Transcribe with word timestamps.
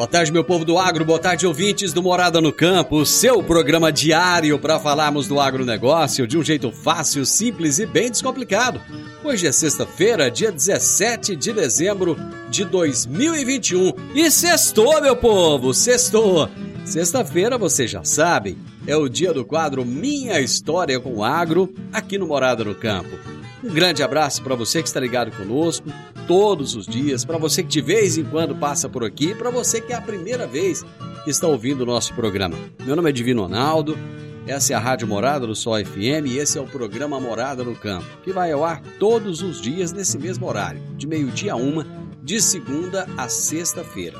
Boa 0.00 0.08
tarde, 0.08 0.32
meu 0.32 0.42
povo 0.42 0.64
do 0.64 0.78
agro, 0.78 1.04
boa 1.04 1.18
tarde, 1.18 1.46
ouvintes 1.46 1.92
do 1.92 2.02
Morada 2.02 2.40
no 2.40 2.50
Campo, 2.50 3.04
seu 3.04 3.42
programa 3.42 3.92
diário 3.92 4.58
para 4.58 4.80
falarmos 4.80 5.28
do 5.28 5.38
agronegócio 5.38 6.26
de 6.26 6.38
um 6.38 6.42
jeito 6.42 6.72
fácil, 6.72 7.26
simples 7.26 7.78
e 7.78 7.84
bem 7.84 8.10
descomplicado. 8.10 8.80
Hoje 9.22 9.46
é 9.46 9.52
sexta-feira, 9.52 10.30
dia 10.30 10.50
17 10.50 11.36
de 11.36 11.52
dezembro 11.52 12.16
de 12.48 12.64
2021 12.64 13.92
e 14.14 14.30
sextou, 14.30 15.02
meu 15.02 15.14
povo, 15.14 15.74
sextou! 15.74 16.48
Sexta-feira, 16.82 17.58
vocês 17.58 17.90
já 17.90 18.02
sabem, 18.02 18.56
é 18.86 18.96
o 18.96 19.06
dia 19.06 19.34
do 19.34 19.44
quadro 19.44 19.84
Minha 19.84 20.40
História 20.40 20.98
com 20.98 21.16
o 21.16 21.22
Agro, 21.22 21.74
aqui 21.92 22.16
no 22.16 22.26
Morada 22.26 22.64
no 22.64 22.74
Campo. 22.74 23.39
Um 23.62 23.74
grande 23.74 24.02
abraço 24.02 24.42
para 24.42 24.54
você 24.54 24.80
que 24.80 24.88
está 24.88 24.98
ligado 24.98 25.30
conosco 25.36 25.86
todos 26.26 26.74
os 26.74 26.86
dias, 26.86 27.24
para 27.24 27.36
você 27.36 27.62
que 27.62 27.68
de 27.68 27.82
vez 27.82 28.16
em 28.16 28.24
quando 28.24 28.56
passa 28.56 28.88
por 28.88 29.04
aqui, 29.04 29.34
para 29.34 29.50
você 29.50 29.80
que 29.80 29.92
é 29.92 29.96
a 29.96 30.00
primeira 30.00 30.46
vez 30.46 30.82
que 31.24 31.30
está 31.30 31.46
ouvindo 31.46 31.82
o 31.82 31.86
nosso 31.86 32.14
programa. 32.14 32.56
Meu 32.82 32.96
nome 32.96 33.10
é 33.10 33.12
Divino 33.12 33.42
Ronaldo, 33.42 33.98
essa 34.46 34.72
é 34.72 34.76
a 34.76 34.80
Rádio 34.80 35.06
Morada 35.06 35.46
do 35.46 35.54
Sol 35.54 35.74
FM 35.84 36.26
e 36.26 36.38
esse 36.38 36.56
é 36.56 36.60
o 36.60 36.66
programa 36.66 37.20
Morada 37.20 37.62
no 37.62 37.74
Campo, 37.74 38.06
que 38.24 38.32
vai 38.32 38.50
ao 38.50 38.64
ar 38.64 38.80
todos 38.98 39.42
os 39.42 39.60
dias 39.60 39.92
nesse 39.92 40.18
mesmo 40.18 40.46
horário, 40.46 40.80
de 40.96 41.06
meio-dia 41.06 41.52
a 41.52 41.56
uma, 41.56 41.86
de 42.22 42.40
segunda 42.40 43.06
a 43.18 43.28
sexta-feira. 43.28 44.18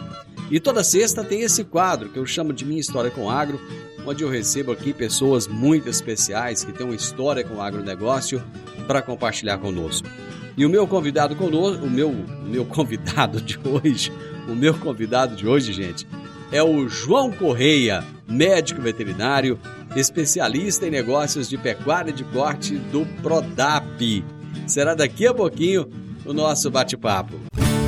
E 0.50 0.58
toda 0.58 0.82
sexta 0.82 1.22
tem 1.22 1.42
esse 1.42 1.62
quadro 1.62 2.08
que 2.08 2.18
eu 2.18 2.26
chamo 2.26 2.52
de 2.52 2.64
Minha 2.64 2.80
História 2.80 3.10
com 3.10 3.30
Agro, 3.30 3.60
onde 4.04 4.24
eu 4.24 4.28
recebo 4.28 4.72
aqui 4.72 4.92
pessoas 4.92 5.46
muito 5.46 5.88
especiais 5.88 6.64
que 6.64 6.72
têm 6.72 6.84
uma 6.84 6.94
história 6.94 7.44
com 7.44 7.54
o 7.54 7.60
agronegócio 7.60 8.42
para 8.86 9.00
compartilhar 9.00 9.58
conosco. 9.58 10.08
E 10.56 10.66
o 10.66 10.68
meu 10.68 10.88
convidado 10.88 11.36
conosco, 11.36 11.86
o 11.86 11.90
meu, 11.90 12.12
meu 12.44 12.64
convidado 12.66 13.40
de 13.40 13.58
hoje, 13.62 14.12
o 14.48 14.54
meu 14.56 14.74
convidado 14.74 15.36
de 15.36 15.46
hoje, 15.46 15.72
gente, 15.72 16.04
é 16.50 16.60
o 16.60 16.88
João 16.88 17.30
Correia, 17.30 18.04
médico 18.28 18.82
veterinário, 18.82 19.56
especialista 19.94 20.84
em 20.84 20.90
negócios 20.90 21.48
de 21.48 21.56
pecuária 21.56 22.12
de 22.12 22.24
corte 22.24 22.76
do 22.76 23.06
Prodap. 23.22 24.24
Será 24.66 24.96
daqui 24.96 25.28
a 25.28 25.34
pouquinho 25.34 25.88
o 26.24 26.32
nosso 26.32 26.68
bate-papo. 26.70 27.38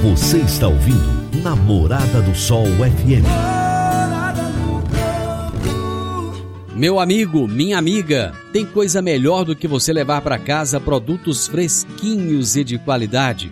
Você 0.02 0.38
está 0.38 0.68
ouvindo 0.68 1.21
Namorada 1.40 2.20
do 2.20 2.34
Sol 2.34 2.66
FM. 2.66 3.24
Meu 6.76 7.00
amigo, 7.00 7.48
minha 7.48 7.78
amiga, 7.78 8.32
tem 8.52 8.66
coisa 8.66 9.00
melhor 9.00 9.44
do 9.44 9.56
que 9.56 9.66
você 9.66 9.92
levar 9.92 10.20
para 10.20 10.38
casa 10.38 10.78
produtos 10.78 11.48
fresquinhos 11.48 12.54
e 12.54 12.62
de 12.62 12.78
qualidade. 12.78 13.50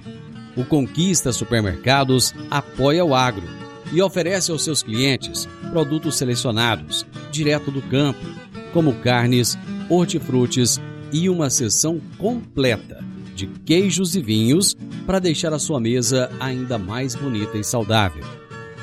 O 0.54 0.64
Conquista 0.64 1.32
Supermercados 1.32 2.34
apoia 2.50 3.04
o 3.04 3.14
agro 3.14 3.48
e 3.92 4.02
oferece 4.02 4.52
aos 4.52 4.62
seus 4.62 4.82
clientes 4.82 5.48
produtos 5.70 6.18
selecionados, 6.18 7.06
direto 7.32 7.70
do 7.70 7.80
campo, 7.82 8.24
como 8.72 8.92
carnes, 8.96 9.58
hortifrutis 9.88 10.78
e 11.12 11.28
uma 11.28 11.48
seção 11.48 11.98
completa 12.18 13.09
de 13.40 13.46
queijos 13.64 14.14
e 14.14 14.20
vinhos 14.20 14.76
para 15.06 15.18
deixar 15.18 15.54
a 15.54 15.58
sua 15.58 15.80
mesa 15.80 16.30
ainda 16.38 16.76
mais 16.78 17.14
bonita 17.14 17.56
e 17.56 17.64
saudável. 17.64 18.22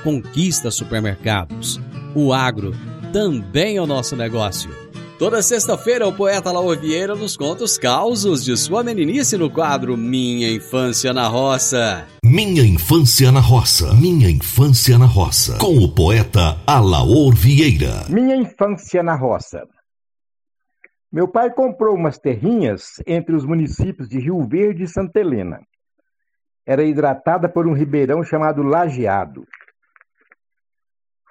Conquista 0.04 0.72
Supermercados. 0.72 1.80
O 2.16 2.34
agro 2.34 2.74
também 3.14 3.78
é 3.78 3.82
o 3.82 3.86
nosso 3.86 4.16
negócio. 4.16 4.72
Toda 5.20 5.42
sexta-feira, 5.42 6.08
o 6.08 6.14
poeta 6.14 6.52
Laor 6.52 6.78
Vieira 6.78 7.16
nos 7.16 7.36
conta 7.36 7.64
os 7.64 7.78
causos 7.78 8.44
de 8.44 8.56
sua 8.56 8.84
meninice 8.84 9.36
no 9.36 9.50
quadro 9.50 9.98
Minha 9.98 10.52
Infância 10.52 11.12
na 11.12 11.28
Roça. 11.28 12.06
Minha 12.24 12.64
Infância 12.64 13.32
na 13.32 13.40
Roça. 13.40 13.94
Minha 13.96 14.30
Infância 14.30 14.98
na 14.98 15.06
Roça. 15.06 15.58
Com 15.58 15.78
o 15.78 15.90
poeta 15.90 16.58
Alaor 16.68 17.36
Vieira. 17.36 18.06
Minha 18.10 18.36
Infância 18.36 19.02
na 19.02 19.16
Roça. 19.16 19.64
Meu 21.12 21.28
pai 21.28 21.54
comprou 21.54 21.96
umas 21.96 22.18
terrinhas 22.18 23.02
entre 23.08 23.36
os 23.36 23.46
municípios 23.46 24.10
de 24.10 24.20
Rio 24.20 24.46
Verde 24.46 24.84
e 24.84 24.88
Santa 24.88 25.20
Helena. 25.20 25.62
Era 26.66 26.84
hidratada 26.84 27.48
por 27.48 27.66
um 27.66 27.74
ribeirão 27.74 28.24
chamado 28.24 28.62
Lajeado. 28.62 29.48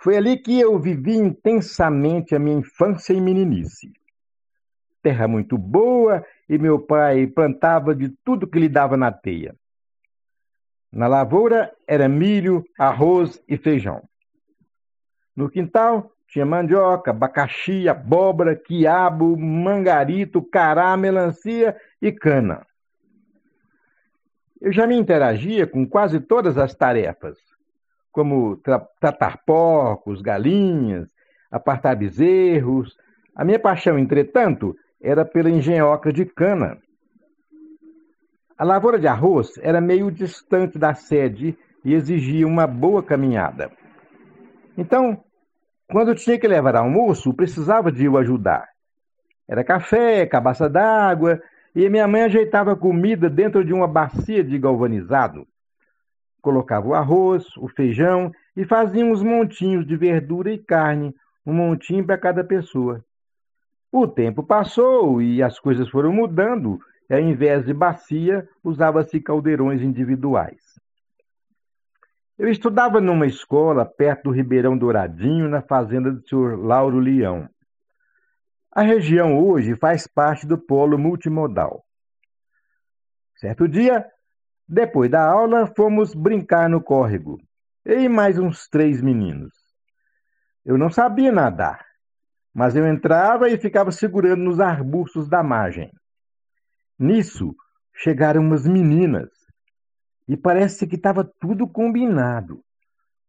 Foi 0.03 0.16
ali 0.16 0.38
que 0.38 0.59
eu 0.59 0.78
vivi 0.78 1.16
intensamente 1.16 2.34
a 2.34 2.38
minha 2.38 2.59
infância 2.59 3.12
e 3.12 3.20
meninice. 3.20 3.92
Terra 5.03 5.28
muito 5.28 5.59
boa 5.59 6.25
e 6.48 6.56
meu 6.59 6.78
pai 6.78 7.26
plantava 7.26 7.94
de 7.94 8.09
tudo 8.25 8.47
que 8.47 8.59
lhe 8.59 8.69
dava 8.69 8.97
na 8.97 9.12
teia. 9.12 9.54
Na 10.91 11.06
lavoura 11.06 11.70
era 11.86 12.09
milho, 12.09 12.65
arroz 12.78 13.42
e 13.47 13.59
feijão. 13.59 14.03
No 15.34 15.50
quintal 15.50 16.10
tinha 16.28 16.44
mandioca, 16.44 17.10
abacaxi, 17.10 17.88
abóbora, 17.88 18.56
quiabo, 18.56 19.37
mangarito, 19.37 20.42
cará, 20.42 20.97
melancia 20.97 21.76
e 22.00 22.12
cana. 22.12 22.66
Eu 24.60 24.72
já 24.72 24.86
me 24.86 24.97
interagia 24.97 25.66
com 25.66 25.86
quase 25.86 26.20
todas 26.20 26.59
as 26.59 26.75
tarefas 26.75 27.38
como 28.16 28.56
tra 28.56 28.78
tratar 28.98 29.42
porcos, 29.44 30.22
galinhas, 30.22 31.12
apartar 31.50 31.94
bezerros. 31.94 32.97
A 33.34 33.44
minha 33.44 33.59
paixão, 33.59 33.98
entretanto, 33.98 34.75
era 34.98 35.22
pela 35.22 35.50
engenhoca 35.50 36.10
de 36.10 36.25
cana. 36.25 36.78
A 38.56 38.65
lavoura 38.65 38.98
de 38.98 39.06
arroz 39.06 39.59
era 39.59 39.82
meio 39.82 40.10
distante 40.10 40.78
da 40.78 40.94
sede 40.94 41.59
e 41.84 41.92
exigia 41.92 42.47
uma 42.47 42.66
boa 42.66 43.03
caminhada. 43.03 43.71
Então, 44.78 45.22
quando 45.88 46.09
eu 46.09 46.15
tinha 46.15 46.38
que 46.38 46.48
levar 46.48 46.77
almoço, 46.77 47.34
precisava 47.34 47.92
de 47.92 48.04
eu 48.04 48.16
ajudar. 48.16 48.68
Era 49.48 49.65
café, 49.65 50.27
cabaça 50.27 50.68
d'água, 50.68 51.41
e 51.74 51.88
minha 51.88 52.09
mãe 52.09 52.22
ajeitava 52.22 52.72
a 52.72 52.77
comida 52.77 53.30
dentro 53.30 53.65
de 53.65 53.72
uma 53.72 53.86
bacia 53.86 54.42
de 54.42 54.59
galvanizado 54.59 55.47
colocava 56.47 56.86
o 56.86 56.94
arroz, 56.94 57.44
o 57.56 57.66
feijão 57.66 58.30
e 58.56 58.65
fazia 58.65 59.04
uns 59.04 59.21
montinhos 59.21 59.84
de 59.84 59.97
verdura 59.97 60.53
e 60.53 60.56
carne, 60.56 61.12
um 61.44 61.53
montinho 61.53 62.06
para 62.06 62.16
cada 62.16 62.44
pessoa. 62.44 63.04
O 63.91 64.06
tempo 64.06 64.44
passou 64.44 65.21
e 65.21 65.42
as 65.42 65.59
coisas 65.59 65.89
foram 65.89 66.12
mudando, 66.12 66.78
e 67.10 67.15
ao 67.15 67.21
invés 67.21 67.66
de 67.66 67.74
bacia, 67.74 68.48
usava-se 68.62 69.21
caldeirões 69.21 69.82
individuais. 69.82 70.66
Eu 72.38 72.50
estudava 72.50 73.00
numa 73.00 73.27
escola 73.27 73.86
perto 73.86 74.24
do 74.24 74.30
Ribeirão 74.30 74.77
Douradinho, 74.77 75.48
na 75.48 75.62
fazenda 75.62 76.12
do 76.12 76.21
Sr. 76.28 76.59
Lauro 76.59 76.98
Leão. 76.98 77.48
A 78.71 78.83
região 78.83 79.38
hoje 79.38 79.74
faz 79.74 80.06
parte 80.06 80.47
do 80.47 80.59
polo 80.59 80.98
multimodal. 80.98 81.83
Certo 83.36 83.66
dia, 83.66 84.06
depois 84.68 85.10
da 85.10 85.27
aula, 85.27 85.66
fomos 85.74 86.15
brincar 86.15 86.68
no 86.68 86.83
córrego. 86.83 87.41
E 87.86 88.06
mais 88.06 88.39
uns 88.39 88.68
três 88.68 89.00
meninos. 89.00 89.54
Eu 90.62 90.77
não 90.77 90.91
sabia 90.91 91.32
nadar, 91.32 91.86
mas 92.53 92.77
eu 92.77 92.86
entrava 92.86 93.48
e 93.48 93.56
ficava 93.56 93.91
segurando 93.91 94.42
nos 94.42 94.60
arbustos 94.60 95.27
da 95.27 95.42
margem. 95.42 95.91
Nisso, 96.98 97.54
chegaram 97.94 98.42
umas 98.42 98.66
meninas. 98.66 99.30
E 100.28 100.37
parece 100.37 100.87
que 100.87 100.97
estava 100.97 101.28
tudo 101.41 101.67
combinado. 101.69 102.61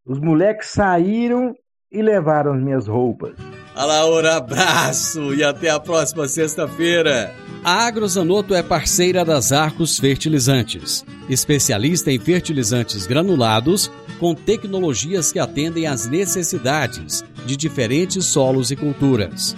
Os 0.05 0.19
moleques 0.19 0.69
saíram 0.69 1.55
e 1.91 2.01
levaram 2.01 2.53
as 2.53 2.61
minhas 2.61 2.87
roupas. 2.87 3.35
Alaura, 3.75 4.37
abraço 4.37 5.35
e 5.35 5.43
até 5.43 5.69
a 5.69 5.79
próxima 5.79 6.27
sexta-feira. 6.27 7.31
A 7.63 7.85
Agrozanoto 7.85 8.55
é 8.55 8.63
parceira 8.63 9.23
das 9.23 9.51
Arcos 9.51 9.99
Fertilizantes, 9.99 11.05
especialista 11.29 12.11
em 12.11 12.17
fertilizantes 12.17 13.05
granulados 13.05 13.91
com 14.19 14.33
tecnologias 14.33 15.31
que 15.31 15.37
atendem 15.37 15.85
às 15.85 16.07
necessidades 16.07 17.23
de 17.45 17.55
diferentes 17.55 18.25
solos 18.25 18.71
e 18.71 18.75
culturas. 18.75 19.55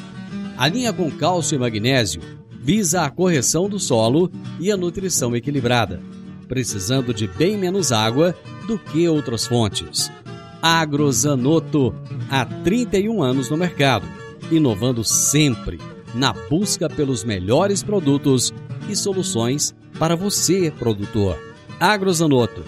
A 0.58 0.68
linha 0.68 0.92
com 0.92 1.10
cálcio 1.10 1.56
e 1.56 1.60
magnésio 1.60 2.22
visa 2.62 3.04
a 3.04 3.10
correção 3.10 3.70
do 3.70 3.80
solo 3.80 4.30
e 4.60 4.70
a 4.70 4.76
nutrição 4.76 5.34
equilibrada, 5.34 6.02
precisando 6.50 7.14
de 7.14 7.28
bem 7.28 7.58
menos 7.58 7.94
água 7.94 8.36
do 8.68 8.78
que 8.78 9.08
outras 9.08 9.48
fontes. 9.48 10.12
Agrozanoto, 10.62 11.96
há 12.30 12.44
31 12.44 13.24
anos 13.24 13.50
no 13.50 13.56
mercado, 13.56 14.06
inovando 14.52 15.04
sempre 15.06 15.80
na 16.14 16.34
busca 16.34 16.90
pelos 16.90 17.24
melhores 17.24 17.82
produtos 17.84 18.54
e 18.90 18.96
soluções 18.96 19.74
para 19.98 20.16
você, 20.16 20.72
produtor. 20.78 21.38
Agrozanoto. 21.80 22.64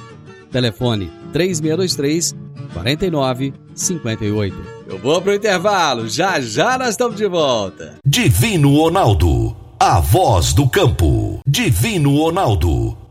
Telefone 0.51 1.11
3623 1.33 2.35
4958. 2.73 4.55
Eu 4.87 4.97
vou 4.99 5.21
pro 5.21 5.33
intervalo, 5.33 6.07
já 6.07 6.39
já 6.39 6.77
nós 6.77 6.89
estamos 6.89 7.17
de 7.17 7.27
volta. 7.27 7.97
Divino 8.05 8.75
Ronaldo, 8.75 9.55
a 9.79 9.99
voz 9.99 10.53
do 10.53 10.69
campo. 10.69 11.39
Divino 11.47 12.17
Ronaldo, 12.17 12.97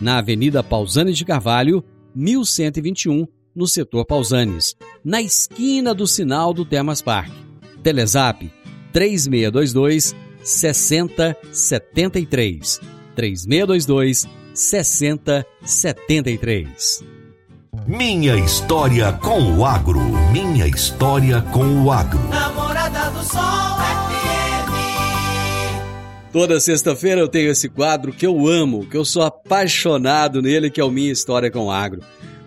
na 0.00 0.18
Avenida 0.18 0.62
Pausanes 0.62 1.16
de 1.16 1.24
Carvalho, 1.24 1.82
1121, 2.14 3.26
no 3.54 3.66
setor 3.66 4.04
Pausanes, 4.04 4.76
na 5.04 5.20
esquina 5.20 5.92
do 5.94 6.06
sinal 6.06 6.54
do 6.54 6.64
Termas 6.64 7.02
Park. 7.02 7.32
Telezap 7.82 8.50
3622 8.92 10.14
6073. 10.42 12.80
3622 13.14 14.26
6073. 14.54 17.04
Minha 17.86 18.34
história 18.36 19.12
com 19.12 19.56
o 19.56 19.64
agro. 19.64 20.00
Minha 20.32 20.66
história 20.66 21.40
com 21.40 21.84
o 21.84 21.92
agro. 21.92 22.18
Namorada 22.28 23.10
do 23.10 23.24
Sol. 23.24 23.77
Toda 26.38 26.60
sexta-feira 26.60 27.20
eu 27.20 27.26
tenho 27.26 27.50
esse 27.50 27.68
quadro 27.68 28.12
que 28.12 28.24
eu 28.24 28.46
amo, 28.46 28.86
que 28.86 28.96
eu 28.96 29.04
sou 29.04 29.22
apaixonado 29.22 30.40
nele, 30.40 30.70
que 30.70 30.80
é 30.80 30.84
o 30.84 30.90
Minha 30.90 31.10
História 31.10 31.50
com 31.50 31.64
o 31.64 31.70
Agro. 31.72 32.00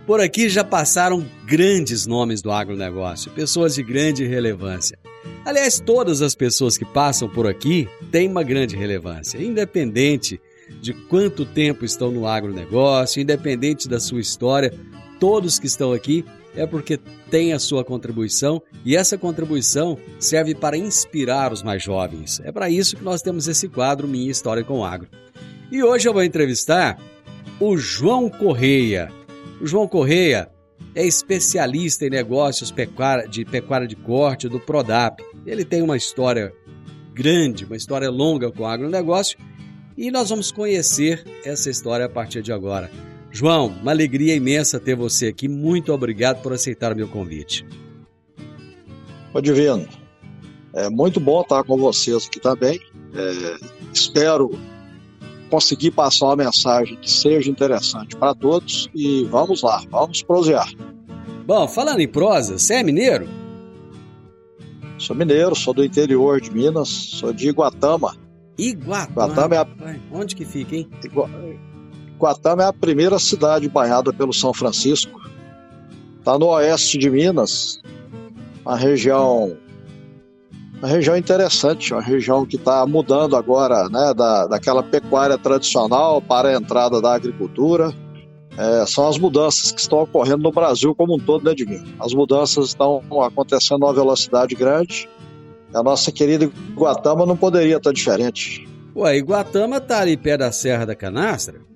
Por 0.08 0.22
aqui 0.22 0.48
já 0.48 0.64
passaram 0.64 1.26
grandes 1.46 2.08
nomes 2.08 2.42
do 2.42 2.50
agronegócio, 2.54 3.30
pessoas 3.32 3.76
de 3.76 3.84
grande 3.84 4.26
relevância. 4.26 4.98
Aliás, 5.44 5.78
todas 5.78 6.22
as 6.22 6.34
pessoas 6.34 6.78
que 6.78 6.86
passam 6.86 7.28
por 7.28 7.46
aqui 7.46 7.86
têm 8.10 8.30
uma 8.30 8.44
grande 8.44 8.78
relevância, 8.78 9.38
independente 9.44 10.40
de 10.80 10.94
quanto 10.94 11.44
tempo 11.44 11.84
estão 11.84 12.12
no 12.12 12.26
agronegócio, 12.26 13.22
independente 13.22 13.90
da 13.90 14.00
sua 14.00 14.22
história, 14.22 14.74
todos 15.20 15.60
que 15.60 15.68
estão 15.68 15.92
aqui 15.92 16.24
é 16.56 16.66
porque 16.66 16.98
têm 17.30 17.54
a 17.54 17.60
sua 17.60 17.84
contribuição 17.84 18.62
e 18.86 18.96
essa 18.96 19.18
contribuição 19.18 19.98
serve 20.20 20.54
para 20.54 20.78
inspirar 20.78 21.52
os 21.52 21.64
mais 21.64 21.82
jovens. 21.82 22.42
É 22.44 22.52
para 22.52 22.70
isso 22.70 22.96
que 22.96 23.04
nós 23.04 23.22
temos 23.22 23.48
esse 23.48 23.68
quadro 23.68 24.08
Minha 24.08 24.32
História 24.32 24.64
com 24.64 24.80
o 24.80 24.86
Agro. 24.86 25.10
E 25.72 25.84
hoje 25.84 26.08
eu 26.08 26.14
vou 26.14 26.24
entrevistar 26.24 26.98
o 27.60 27.78
João 27.78 28.30
Correia. 28.30 29.12
O 29.62 29.68
João 29.68 29.88
Correia 29.88 30.50
é 30.94 31.06
especialista 31.06 32.06
em 32.06 32.10
negócios 32.10 32.74
de 33.30 33.46
pecuária 33.46 33.88
de 33.88 33.96
corte 33.96 34.50
do 34.50 34.60
Prodap. 34.60 35.24
Ele 35.46 35.64
tem 35.64 35.82
uma 35.82 35.96
história 35.96 36.54
grande, 37.14 37.66
uma 37.66 37.78
história 37.78 38.10
longa 38.10 38.52
com 38.52 38.64
o 38.64 38.68
agronegócio 38.68 39.38
e 39.98 40.10
nós 40.10 40.30
vamos 40.30 40.52
conhecer 40.52 41.24
essa 41.46 41.70
história 41.70 42.06
a 42.06 42.10
partir 42.10 42.42
de 42.42 42.52
agora. 42.52 42.90
João, 43.32 43.68
uma 43.68 43.92
alegria 43.92 44.36
imensa 44.36 44.80
ter 44.80 44.96
você 44.96 45.28
aqui. 45.28 45.48
Muito 45.48 45.94
obrigado 45.94 46.42
por 46.42 46.52
aceitar 46.52 46.92
o 46.92 46.96
meu 46.96 47.08
convite. 47.08 47.66
Ô 49.34 49.40
Divino, 49.40 49.88
é 50.74 50.90
muito 50.90 51.20
bom 51.20 51.42
estar 51.42 51.64
com 51.64 51.78
vocês 51.78 52.28
aqui 52.28 52.40
também. 52.40 52.80
É, 53.16 53.56
espero 53.94 54.52
conseguir 55.50 55.92
passar 55.92 56.28
uma 56.28 56.36
mensagem 56.36 56.98
que 56.98 57.10
seja 57.10 57.50
interessante 57.50 58.16
para 58.16 58.36
todos 58.36 58.90
e 58.94 59.26
vamos 59.26 59.62
lá, 59.62 59.82
vamos 59.90 60.22
prosear. 60.22 60.70
Bom, 61.46 61.68
falando 61.68 62.00
em 62.00 62.08
prosa, 62.08 62.58
você 62.58 62.76
é 62.76 62.84
mineiro? 62.84 63.28
Sou 64.98 65.16
mineiro, 65.16 65.56
sou 65.56 65.74
do 65.74 65.84
interior 65.84 66.40
de 66.40 66.52
Minas, 66.52 66.90
sou 66.90 67.34
de 67.34 67.50
Iguatama. 67.50 68.16
Iguatama? 68.58 69.34
Iguatama 69.34 69.56
é 69.56 69.58
a... 69.58 69.68
Onde 70.12 70.36
que 70.36 70.46
fica, 70.46 70.76
hein? 70.76 70.90
Iguatama 72.22 72.62
é 72.62 72.68
a 72.68 72.74
primeira 72.74 73.18
cidade 73.18 73.68
banhada 73.68 74.14
pelo 74.14 74.32
São 74.32 74.54
Francisco. 74.54 75.20
Está 76.20 76.38
no 76.38 76.50
oeste 76.50 77.00
de 77.00 77.10
Minas, 77.10 77.82
uma 78.64 78.78
região 78.78 79.58
uma 80.78 80.88
região 80.88 81.18
interessante, 81.18 81.94
uma 81.94 82.02
região 82.02 82.46
que 82.46 82.58
está 82.58 82.86
mudando 82.86 83.36
agora, 83.36 83.88
né, 83.90 84.14
da, 84.16 84.48
daquela 84.48 84.82
pecuária 84.82 85.38
tradicional 85.38 86.22
para 86.22 86.50
a 86.50 86.54
entrada 86.54 87.02
da 87.02 87.14
agricultura. 87.14 87.92
É, 88.58 88.86
são 88.86 89.08
as 89.08 89.18
mudanças 89.18 89.72
que 89.72 89.80
estão 89.80 90.02
ocorrendo 90.02 90.44
no 90.44 90.52
Brasil 90.52 90.94
como 90.94 91.16
um 91.16 91.20
todo, 91.20 91.46
né, 91.46 91.56
Divino? 91.56 91.86
As 92.00 92.14
mudanças 92.14 92.68
estão 92.68 93.02
acontecendo 93.24 93.84
a 93.84 93.88
uma 93.88 93.94
velocidade 93.94 94.56
grande. 94.56 95.10
A 95.74 95.82
nossa 95.82 96.12
querida 96.12 96.46
Iguatama 96.46 97.26
não 97.26 97.38
poderia 97.38 97.78
estar 97.78 97.92
diferente. 97.92 98.68
Ué, 98.96 99.18
Iguatama 99.18 99.78
está 99.78 100.02
ali 100.02 100.18
perto 100.18 100.40
da 100.40 100.52
Serra 100.52 100.86
da 100.86 100.96
Canastra? 100.96 101.71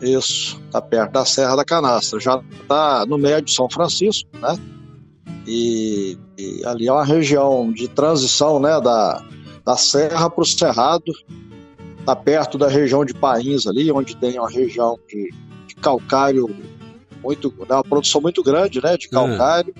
Isso, 0.00 0.60
está 0.66 0.80
perto 0.80 1.12
da 1.12 1.24
Serra 1.24 1.56
da 1.56 1.64
Canastra. 1.64 2.18
Já 2.18 2.42
está 2.62 3.04
no 3.06 3.18
meio 3.18 3.42
de 3.42 3.52
São 3.52 3.68
Francisco, 3.68 4.28
né? 4.38 4.56
E, 5.46 6.16
e, 6.38 6.64
ali 6.64 6.88
é 6.88 6.92
uma 6.92 7.04
região 7.04 7.72
de 7.72 7.88
transição 7.88 8.60
né, 8.60 8.80
da, 8.80 9.22
da 9.64 9.76
serra 9.76 10.28
para 10.30 10.42
o 10.42 10.46
cerrado, 10.46 11.12
está 11.98 12.14
perto 12.14 12.58
da 12.58 12.68
região 12.68 13.04
de 13.04 13.14
Pains 13.14 13.66
ali, 13.66 13.90
onde 13.90 14.16
tem 14.16 14.38
uma 14.38 14.50
região 14.50 14.98
de, 15.08 15.32
de 15.66 15.74
calcário 15.76 16.48
muito, 17.22 17.52
né, 17.58 17.74
uma 17.74 17.84
produção 17.84 18.20
muito 18.20 18.42
grande 18.42 18.82
né, 18.82 18.96
de 18.96 19.06
ah. 19.08 19.10
calcário. 19.10 19.74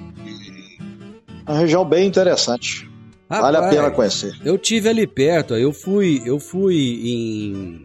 Uma 1.46 1.58
região 1.58 1.84
bem 1.84 2.06
interessante. 2.06 2.88
Rapaz, 3.28 3.54
vale 3.54 3.56
a 3.56 3.70
pena 3.70 3.90
conhecer. 3.90 4.36
Eu 4.44 4.58
tive 4.58 4.88
ali 4.88 5.06
perto, 5.06 5.54
eu 5.54 5.72
fui, 5.72 6.20
eu 6.24 6.40
fui 6.40 6.76
em 6.76 7.82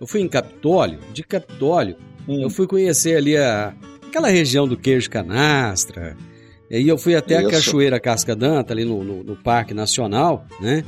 eu 0.00 0.06
fui 0.06 0.20
em 0.20 0.28
Capitólio, 0.28 0.98
de 1.12 1.22
Capitólio, 1.22 1.96
hum. 2.28 2.42
eu 2.42 2.50
fui 2.50 2.66
conhecer 2.66 3.16
ali 3.16 3.36
a, 3.36 3.74
aquela 4.06 4.28
região 4.28 4.66
do 4.66 4.76
queijo 4.76 5.10
canastra, 5.10 6.16
e 6.70 6.76
aí 6.76 6.88
eu 6.88 6.96
fui 6.96 7.14
até 7.14 7.38
Isso. 7.38 7.48
a 7.48 7.50
Cachoeira 7.50 8.00
Casca 8.00 8.34
Danta, 8.34 8.72
ali 8.72 8.84
no, 8.84 9.04
no, 9.04 9.22
no 9.22 9.36
Parque 9.36 9.74
Nacional, 9.74 10.46
né? 10.60 10.84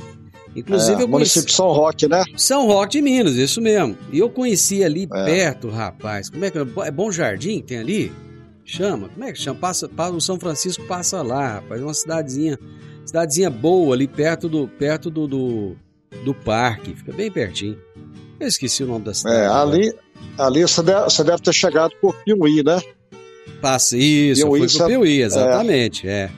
Inclusive, 0.55 1.01
é, 1.01 1.03
eu 1.03 1.07
conheci... 1.07 1.37
município 1.37 1.53
São 1.53 1.67
Roque, 1.67 2.07
né? 2.07 2.23
São 2.35 2.65
Roque 2.65 2.93
de 2.93 3.01
Minas, 3.01 3.35
isso 3.35 3.61
mesmo. 3.61 3.95
E 4.11 4.17
eu 4.17 4.29
conheci 4.29 4.83
ali 4.83 5.03
é. 5.03 5.25
perto, 5.25 5.69
rapaz. 5.69 6.29
Como 6.29 6.43
é 6.43 6.49
que 6.49 6.57
é? 6.57 6.65
É 6.85 6.91
Bom 6.91 7.11
Jardim 7.11 7.59
que 7.59 7.67
tem 7.67 7.77
ali? 7.77 8.11
Chama? 8.65 9.07
Como 9.09 9.23
é 9.23 9.31
que 9.31 9.39
chama? 9.39 9.59
Passa, 9.59 9.87
passa, 9.87 10.13
o 10.13 10.19
São 10.19 10.39
Francisco 10.39 10.83
passa 10.85 11.21
lá, 11.21 11.55
rapaz. 11.55 11.81
Uma 11.81 11.93
cidadezinha, 11.93 12.57
cidadezinha 13.05 13.51
boa 13.51 13.93
ali 13.93 14.07
perto 14.07 14.49
do 14.49 14.67
perto 14.67 15.11
do, 15.11 15.27
do, 15.27 15.75
do 16.25 16.33
parque. 16.33 16.95
Fica 16.95 17.13
bem 17.13 17.31
pertinho. 17.31 17.77
Eu 18.39 18.47
esqueci 18.47 18.83
o 18.83 18.87
nome 18.87 19.05
da 19.05 19.13
cidade. 19.13 19.35
É, 19.35 19.47
ali, 19.47 19.93
ali 20.37 20.61
você 20.61 20.83
deve, 20.83 21.03
você 21.03 21.23
deve 21.23 21.41
ter 21.41 21.53
chegado 21.53 21.93
por 22.01 22.15
Piuí, 22.23 22.63
né? 22.63 22.81
Passa, 23.61 23.97
isso, 23.97 24.45
Piuí, 24.45 24.69
foi 24.69 24.77
pro 24.77 24.87
Piuí, 24.87 25.21
exatamente, 25.21 26.07
é. 26.07 26.11
é. 26.11 26.31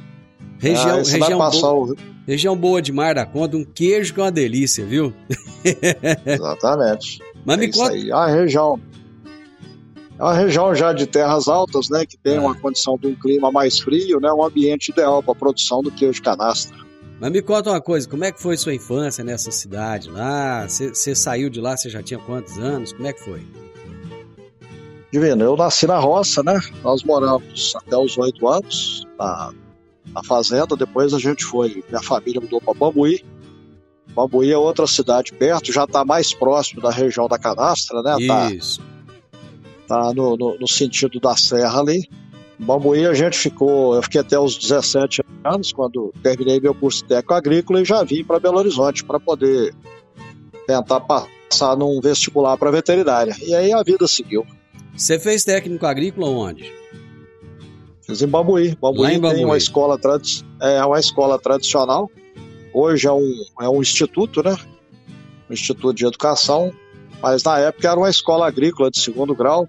Região, 0.60 0.90
ah, 0.90 0.98
região, 0.98 1.38
boa, 1.40 1.74
o... 1.74 1.96
região 2.28 2.58
boa 2.58 2.82
de 2.82 2.92
Mar 2.92 3.16
da 3.16 3.26
Conta, 3.26 3.56
um 3.56 3.64
queijo 3.64 4.14
que 4.14 4.20
é 4.20 4.24
uma 4.24 4.32
delícia, 4.32 4.86
viu? 4.86 5.14
Exatamente. 6.26 7.20
Mas 7.46 7.58
é 7.58 7.60
me 7.62 7.72
conta... 7.72 7.94
Aí. 7.94 8.12
A 8.12 8.28
região 8.28 8.80
é 10.20 10.24
uma 10.24 10.34
região 10.34 10.76
já 10.76 10.92
de 10.92 11.08
terras 11.08 11.48
altas, 11.48 11.90
né, 11.90 12.06
que 12.06 12.18
tem 12.18 12.36
é. 12.36 12.40
uma 12.40 12.54
condição 12.54 12.98
de 12.98 13.08
um 13.08 13.16
clima 13.16 13.50
mais 13.52 13.80
frio, 13.80 14.20
né, 14.20 14.30
um 14.34 14.44
ambiente 14.44 14.90
ideal 14.90 15.24
para 15.24 15.32
a 15.32 15.36
produção 15.36 15.82
do 15.82 15.90
queijo 15.90 16.22
canastra. 16.22 16.78
Mas 17.20 17.32
me 17.32 17.42
conta 17.42 17.72
uma 17.72 17.82
coisa, 17.82 18.08
como 18.08 18.24
é 18.24 18.32
que 18.32 18.42
foi 18.42 18.56
sua 18.56 18.74
infância 18.74 19.24
nessa 19.24 19.52
cidade 19.52 20.10
lá? 20.10 20.66
Você 20.68 21.14
saiu 21.14 21.50
de 21.50 21.60
lá, 21.60 21.76
você 21.76 21.90
já 21.90 22.02
tinha 22.02 22.20
quantos 22.20 22.58
anos? 22.58 22.94
Como 22.94 23.08
é 23.08 23.14
que 23.14 23.22
foi? 23.22 23.46
Divino, 25.12 25.44
eu 25.44 25.58
nasci 25.58 25.88
na 25.88 25.98
roça, 25.98 26.44
né? 26.44 26.60
Nós 26.84 27.04
moramos 27.04 27.74
até 27.76 27.98
os 27.98 28.18
oito 28.18 28.48
anos 28.48 29.08
na, 29.18 29.52
na, 30.14 30.24
fazenda. 30.24 30.78
Depois 30.78 31.14
a 31.14 31.20
gente 31.20 31.44
foi, 31.44 31.84
minha 31.90 32.02
família 32.02 32.40
mudou 32.40 32.62
para 32.62 32.76
Bambuí. 32.76 33.26
Bambuí 34.14 34.52
é 34.52 34.58
outra 34.58 34.86
cidade 34.86 35.34
perto, 35.34 35.74
já 35.74 35.86
está 35.86 36.06
mais 36.06 36.34
próximo 36.34 36.82
da 36.82 36.92
região 36.92 37.28
da 37.28 37.40
Canastra, 37.40 38.02
né? 38.04 38.16
Tá 38.28 38.52
Isso. 38.52 38.82
Tá, 39.88 40.04
tá 40.04 40.14
no, 40.14 40.38
no, 40.38 40.60
no, 40.60 40.68
sentido 40.68 41.20
da 41.20 41.36
serra 41.36 41.80
ali. 41.80 42.08
Bambuí 42.60 43.06
a 43.06 43.14
gente 43.14 43.38
ficou, 43.38 43.96
eu 43.96 44.04
fiquei 44.04 44.20
até 44.20 44.38
os 44.38 44.58
17 44.58 45.24
anos, 45.46 45.72
quando 45.72 46.14
terminei 46.22 46.60
meu 46.60 46.76
curso 46.76 47.06
técnico 47.06 47.34
agrícola 47.34 47.82
e 47.82 47.86
já 47.86 48.04
vim 48.04 48.24
para 48.24 48.40
Belo 48.40 48.58
Horizonte 48.58 49.04
para 49.04 49.20
poder 49.20 49.74
tentar 50.68 51.00
passar 51.00 51.78
num 51.78 52.02
vestibular 52.02 52.58
para 52.58 52.70
veterinária. 52.70 53.34
E 53.42 53.56
aí 53.56 53.72
a 53.72 53.82
vida 53.82 54.06
seguiu. 54.08 54.46
Você 54.96 55.18
fez 55.18 55.46
técnico 55.46 55.86
agrícola 55.86 56.28
onde? 56.28 56.72
Fiz 58.02 58.22
em 58.22 58.28
Bambuí. 58.28 58.76
Bambuí, 58.76 59.14
em 59.14 59.20
Bambuí. 59.20 59.38
tem 59.38 59.46
uma 59.46 59.58
escola, 59.58 59.98
tradi 59.98 60.46
é 60.62 60.84
uma 60.84 61.00
escola 61.00 61.40
tradicional. 61.40 62.12
Hoje 62.74 63.08
é 63.08 63.12
um, 63.12 63.34
é 63.62 63.70
um 63.70 63.82
instituto, 63.82 64.44
né? 64.44 64.58
Um 65.50 65.54
instituto 65.54 65.94
de 65.94 66.06
educação. 66.06 66.74
Mas 67.22 67.44
na 67.44 67.58
época 67.60 67.88
era 67.88 67.98
uma 67.98 68.10
escola 68.10 68.48
agrícola 68.48 68.92
de 68.92 69.00
segundo 69.00 69.34
grau. 69.34 69.68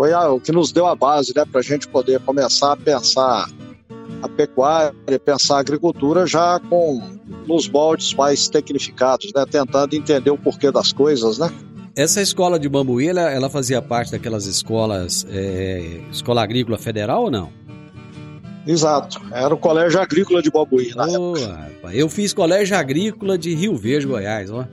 Foi 0.00 0.14
a, 0.14 0.30
o 0.30 0.40
que 0.40 0.50
nos 0.50 0.72
deu 0.72 0.86
a 0.86 0.96
base, 0.96 1.34
né? 1.36 1.44
Para 1.44 1.60
a 1.60 1.62
gente 1.62 1.86
poder 1.86 2.20
começar 2.20 2.72
a 2.72 2.76
pensar 2.76 3.50
a 4.22 4.28
pecuária, 4.30 4.94
pensar 5.22 5.56
a 5.56 5.60
agricultura 5.60 6.26
já 6.26 6.58
com 6.70 7.02
nos 7.46 7.68
moldes 7.68 8.14
mais 8.14 8.48
tecnificados, 8.48 9.30
né? 9.36 9.44
Tentando 9.44 9.92
entender 9.94 10.30
o 10.30 10.38
porquê 10.38 10.72
das 10.72 10.90
coisas, 10.90 11.36
né? 11.36 11.52
Essa 11.94 12.22
escola 12.22 12.58
de 12.58 12.66
Bambuí, 12.66 13.08
ela, 13.08 13.30
ela 13.30 13.50
fazia 13.50 13.82
parte 13.82 14.12
daquelas 14.12 14.46
escolas, 14.46 15.26
é, 15.28 16.00
escola 16.10 16.42
agrícola 16.42 16.78
federal 16.78 17.24
ou 17.24 17.30
não? 17.30 17.52
Exato, 18.66 19.20
era 19.30 19.52
o 19.52 19.58
Colégio 19.58 20.00
Agrícola 20.00 20.40
de 20.40 20.50
Bambuí 20.50 20.94
na 20.94 21.04
oh, 21.08 21.36
época. 21.36 21.94
Eu 21.94 22.08
fiz 22.08 22.32
Colégio 22.32 22.74
Agrícola 22.74 23.36
de 23.36 23.54
Rio 23.54 23.76
Verde, 23.76 24.06
Goiás, 24.06 24.50
ó. 24.50 24.66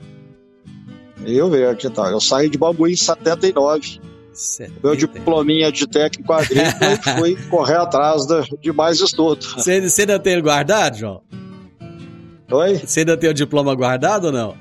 Rio 1.22 1.50
Verde, 1.50 1.86
então. 1.86 2.06
Eu 2.06 2.18
saí 2.18 2.48
de 2.48 2.56
Bambuí 2.56 2.92
em 2.92 2.96
79. 2.96 4.00
70. 4.38 4.80
Meu 4.82 4.96
diplominha 4.96 5.72
de 5.72 5.86
técnico 5.86 6.32
agrícola 6.32 6.92
e 7.28 7.36
fui 7.36 7.48
correr 7.48 7.76
atrás 7.76 8.22
de, 8.60 8.72
mais 8.72 9.00
estudos. 9.00 9.52
Você, 9.54 9.80
você 9.80 10.02
ainda 10.02 10.18
tem 10.18 10.34
ele 10.34 10.42
guardado, 10.42 10.96
João? 10.96 11.22
Oi? 12.50 12.78
Você 12.78 13.00
ainda 13.00 13.16
tem 13.16 13.28
o 13.28 13.34
diploma 13.34 13.74
guardado 13.74 14.26
ou 14.26 14.32
não? 14.32 14.56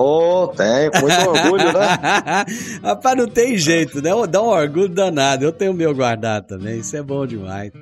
Oh, 0.00 0.46
tem, 0.56 0.90
muito 1.00 1.28
orgulho, 1.28 1.72
né? 1.72 2.44
Rapaz, 2.82 3.16
não 3.16 3.26
tem 3.26 3.58
jeito, 3.58 4.00
né? 4.00 4.10
Dá 4.28 4.42
um 4.42 4.46
orgulho 4.46 4.88
danado. 4.88 5.44
Eu 5.44 5.52
tenho 5.52 5.72
o 5.72 5.74
meu 5.74 5.92
guardado 5.92 6.46
também, 6.46 6.78
isso 6.78 6.96
é 6.96 7.02
bom 7.02 7.26
demais. 7.26 7.72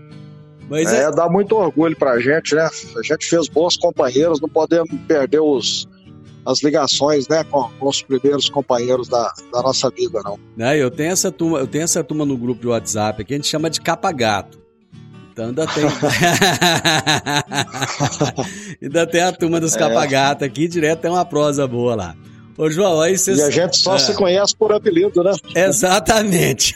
Mas 0.68 0.92
é, 0.92 1.04
é, 1.04 1.10
dá 1.10 1.28
muito 1.28 1.54
orgulho 1.54 1.96
pra 1.96 2.18
gente, 2.18 2.54
né? 2.54 2.62
A 2.64 3.02
gente 3.02 3.26
fez 3.26 3.48
bons 3.48 3.76
companheiros, 3.76 4.40
não 4.40 4.48
podemos 4.48 4.90
perder 5.06 5.40
os, 5.40 5.86
as 6.46 6.62
ligações, 6.62 7.26
né, 7.28 7.42
com, 7.44 7.68
com, 7.78 7.88
os 7.88 8.00
primeiros 8.02 8.48
companheiros 8.48 9.08
da, 9.08 9.32
da 9.52 9.60
nossa 9.62 9.90
vida, 9.90 10.20
não. 10.24 10.38
É, 10.58 10.80
eu 10.80 10.90
tenho 10.90 11.10
essa 11.10 11.32
turma, 11.32 11.58
eu 11.58 11.66
tenho 11.66 11.84
essa 11.84 12.04
turma 12.04 12.24
no 12.24 12.36
grupo 12.36 12.60
de 12.60 12.68
WhatsApp 12.68 13.24
que 13.24 13.34
a 13.34 13.36
gente 13.36 13.48
chama 13.48 13.68
de 13.68 13.80
capa 13.80 14.12
gato. 14.12 14.64
Então 15.32 15.46
ainda 15.46 15.66
tem. 15.66 15.84
ainda 18.80 19.06
tem 19.06 19.20
a 19.20 19.32
turma 19.32 19.60
dos 19.60 19.76
é. 19.76 20.44
aqui, 20.44 20.66
direto 20.66 21.00
tem 21.00 21.10
uma 21.10 21.26
prosa 21.26 21.66
boa 21.66 21.94
lá. 21.94 22.16
Ô, 22.56 22.70
João, 22.70 23.02
aí 23.02 23.18
você. 23.18 23.34
E 23.34 23.42
a 23.42 23.50
gente 23.50 23.76
só 23.76 23.96
é. 23.96 23.98
se 23.98 24.14
conhece 24.14 24.56
por 24.56 24.72
apelido, 24.72 25.22
né? 25.22 25.32
Exatamente. 25.54 26.72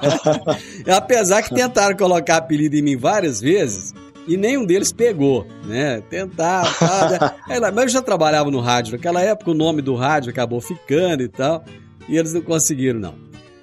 Apesar 0.88 1.42
que 1.42 1.54
tentaram 1.54 1.94
colocar 1.94 2.38
apelido 2.38 2.76
em 2.76 2.82
mim 2.82 2.96
várias 2.96 3.42
vezes 3.42 3.92
e 4.30 4.36
nenhum 4.36 4.64
deles 4.64 4.92
pegou, 4.92 5.44
né? 5.66 6.00
Tentar, 6.08 6.62
tá, 6.78 7.36
mas 7.74 7.86
eu 7.86 7.88
já 7.88 8.00
trabalhava 8.00 8.48
no 8.48 8.60
rádio. 8.60 8.92
Naquela 8.92 9.20
época 9.20 9.50
o 9.50 9.54
nome 9.54 9.82
do 9.82 9.96
rádio 9.96 10.30
acabou 10.30 10.60
ficando 10.60 11.24
e 11.24 11.28
tal, 11.28 11.64
e 12.08 12.16
eles 12.16 12.32
não 12.32 12.40
conseguiram, 12.40 13.00
não. 13.00 13.14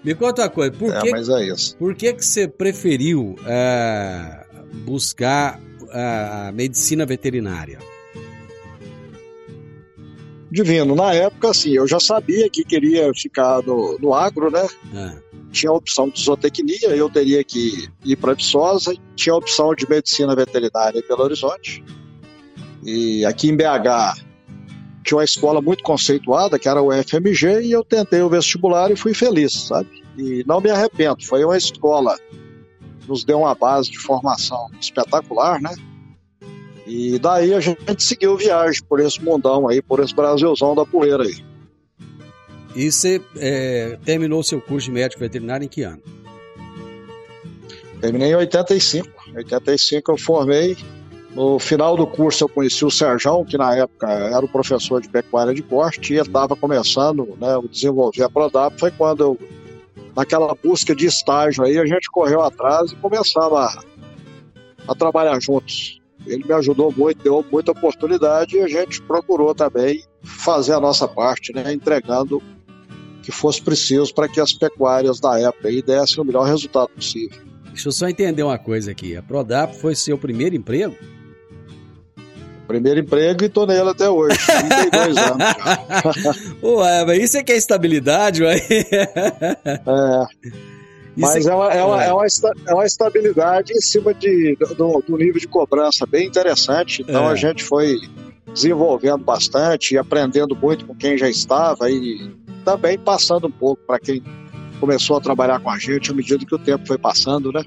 Me 0.03 0.13
conta 0.13 0.41
uma 0.41 0.50
coisa, 0.50 0.74
por, 0.74 0.93
é, 0.93 1.00
que, 1.00 1.09
é 1.09 1.55
por 1.79 1.95
que, 1.95 2.13
que 2.13 2.25
você 2.25 2.50
preferiu 2.50 3.38
é, 3.45 4.45
buscar 4.86 5.57
a 5.89 6.51
medicina 6.53 7.05
veterinária? 7.05 7.79
Divino, 10.51 10.95
na 10.95 11.13
época, 11.13 11.51
assim, 11.51 11.71
eu 11.71 11.88
já 11.88 12.00
sabia 12.00 12.50
que 12.50 12.65
queria 12.65 13.09
ficar 13.13 13.62
no, 13.63 13.97
no 14.00 14.13
agro, 14.13 14.51
né? 14.51 14.67
É. 14.93 15.26
Tinha 15.51 15.72
a 15.72 15.75
opção 15.75 16.10
de 16.10 16.22
zootecnia, 16.22 16.96
eu 16.96 17.10
teria 17.10 17.44
que 17.44 17.88
ir 18.04 18.16
para 18.16 18.34
Viçosa, 18.34 18.94
tinha 19.16 19.34
a 19.34 19.38
opção 19.38 19.74
de 19.74 19.89
medicina 19.89 20.36
veterinária 20.36 21.00
em 21.00 21.08
Belo 21.08 21.24
Horizonte. 21.24 21.84
E 22.84 23.25
aqui 23.25 23.50
em 23.50 23.56
BH 23.56 24.22
tinha 25.04 25.18
uma 25.18 25.24
escola 25.24 25.62
muito 25.62 25.84
conceituada, 25.84 26.60
que 26.60 26.68
era 26.68 26.82
o 26.82 26.92
FMG, 26.92 27.62
e 27.62 27.72
eu 27.72 27.84
tentei 27.84 28.22
o 28.22 28.30
vestibular 28.30 28.92
e 28.92 28.96
fui 28.96 29.13
feliz, 29.13 29.54
sabe? 29.54 30.04
E 30.18 30.44
não 30.46 30.60
me 30.60 30.70
arrependo. 30.70 31.24
Foi 31.24 31.44
uma 31.46 31.58
escola 31.58 32.18
que 33.00 33.08
nos 33.08 33.24
deu 33.24 33.39
uma 33.39 33.56
base 33.56 33.89
de 33.89 33.98
formação 33.98 34.70
espetacular, 34.82 35.62
né? 35.62 35.74
E 36.86 37.18
daí 37.20 37.54
a 37.54 37.60
gente 37.60 38.04
seguiu 38.04 38.38
viagem 38.38 38.82
por 38.88 39.00
esse 39.00 39.24
mundão 39.24 39.68
aí, 39.68 39.82
por 39.82 40.01
esse 40.01 40.13
Brasilzão 40.13 40.75
da 40.75 40.86
poeira 40.86 41.24
aí. 41.24 41.36
E 42.75 42.91
você 42.91 43.21
é, 43.38 43.97
terminou 44.05 44.43
seu 44.43 44.62
curso 44.62 44.88
de 44.88 44.91
médico 44.91 45.19
veterinário 45.19 45.65
em 45.65 45.67
que 45.67 45.83
ano? 45.83 46.01
Terminei 48.00 48.31
em 48.31 48.36
85. 48.36 49.07
Em 49.29 49.38
85 49.38 50.12
eu 50.12 50.17
formei 50.17 50.77
no 51.38 51.59
final 51.59 51.95
do 51.95 52.07
curso 52.07 52.45
eu 52.45 52.50
conheci 52.50 52.83
o 52.83 52.89
Serjão, 52.89 53.45
que 53.45 53.59
na 53.59 53.75
época 53.75 54.09
era 54.09 54.43
o 54.43 54.50
professor 54.50 55.00
de 55.00 55.07
pecuária 55.07 55.53
de 55.53 55.62
corte, 55.62 56.15
e 56.15 56.17
estava 56.17 56.55
começando 56.55 57.38
né, 57.39 57.55
a 57.55 57.62
desenvolver 57.69 58.24
a 58.24 58.29
Prodap. 58.29 58.79
Foi 58.79 58.89
quando 58.89 59.21
eu, 59.21 59.39
naquela 60.15 60.55
busca 60.55 60.95
de 60.95 61.05
estágio 61.05 61.63
aí, 61.63 61.77
a 61.77 61.86
gente 61.86 62.09
correu 62.09 62.41
atrás 62.41 62.91
e 62.91 62.95
começava 62.95 63.65
a, 63.65 63.83
a 64.88 64.95
trabalhar 64.95 65.39
juntos. 65.39 66.01
Ele 66.25 66.43
me 66.43 66.53
ajudou 66.53 66.91
muito, 66.91 67.21
deu 67.21 67.45
muita 67.51 67.71
oportunidade 67.71 68.57
e 68.57 68.62
a 68.62 68.67
gente 68.67 69.00
procurou 69.03 69.53
também 69.53 70.03
fazer 70.24 70.74
a 70.74 70.79
nossa 70.79 71.07
parte, 71.07 71.53
né, 71.53 71.71
entregando 71.71 72.38
o 72.38 72.41
que 73.27 73.31
fosse 73.34 73.62
preciso 73.62 74.13
para 74.13 74.29
que 74.29 74.39
as 74.39 74.53
pecuárias 74.53 75.19
da 75.19 75.38
época 75.38 75.67
aí 75.67 75.81
dessem 75.81 76.24
o 76.24 76.25
melhor 76.25 76.48
resultado 76.48 76.88
possível. 76.88 77.38
Deixa 77.74 77.89
eu 77.89 77.91
só 77.91 78.07
entender 78.07 78.41
uma 78.41 78.57
coisa 78.57 78.91
aqui. 78.91 79.17
A 79.17 79.22
Prodap 79.22 79.75
foi 79.75 79.96
seu 79.96 80.17
primeiro 80.17 80.55
emprego? 80.55 80.96
Primeiro 82.65 83.01
emprego 83.01 83.43
e 83.43 83.50
tô 83.50 83.65
nele 83.65 83.89
até 83.89 84.10
hoje. 84.10 84.38
32 84.89 85.17
anos. 85.17 85.43
Ué, 86.63 87.05
mas 87.05 87.24
isso 87.24 87.38
é 87.38 87.43
que 87.43 87.51
é 87.51 87.57
estabilidade, 87.57 88.43
ué. 88.43 88.55
É. 88.65 90.25
Mas 91.17 91.46
é, 91.46 91.53
uma, 91.53 91.74
é, 91.74 91.84
uma, 91.84 92.03
é, 92.05 92.13
uma, 92.13 92.25
é 92.65 92.74
uma 92.74 92.86
estabilidade 92.86 93.74
em 93.74 93.81
cima 93.81 94.13
de, 94.13 94.55
do, 94.77 95.03
do 95.05 95.17
nível 95.17 95.41
de 95.41 95.50
cobrança 95.50 96.05
bem 96.05 96.27
interessante. 96.27 97.01
Então 97.01 97.27
é. 97.27 97.34
a 97.34 97.36
gente 97.36 97.62
foi 97.62 97.98
desenvolvendo 98.57 99.23
bastante 99.23 99.93
e 99.93 99.97
aprendendo 99.99 100.55
muito 100.55 100.85
com 100.85 100.95
quem 100.95 101.15
já 101.15 101.29
estava 101.29 101.89
e 101.91 102.35
também 102.65 102.97
passando 102.97 103.47
um 103.47 103.51
pouco 103.51 103.83
para 103.85 103.99
quem 103.99 104.23
começou 104.79 105.17
a 105.17 105.21
trabalhar 105.21 105.59
com 105.59 105.69
a 105.69 105.77
gente 105.77 106.11
à 106.11 106.13
medida 106.13 106.43
que 106.43 106.55
o 106.55 106.59
tempo 106.59 106.85
foi 106.87 106.97
passando, 106.97 107.51
né? 107.51 107.63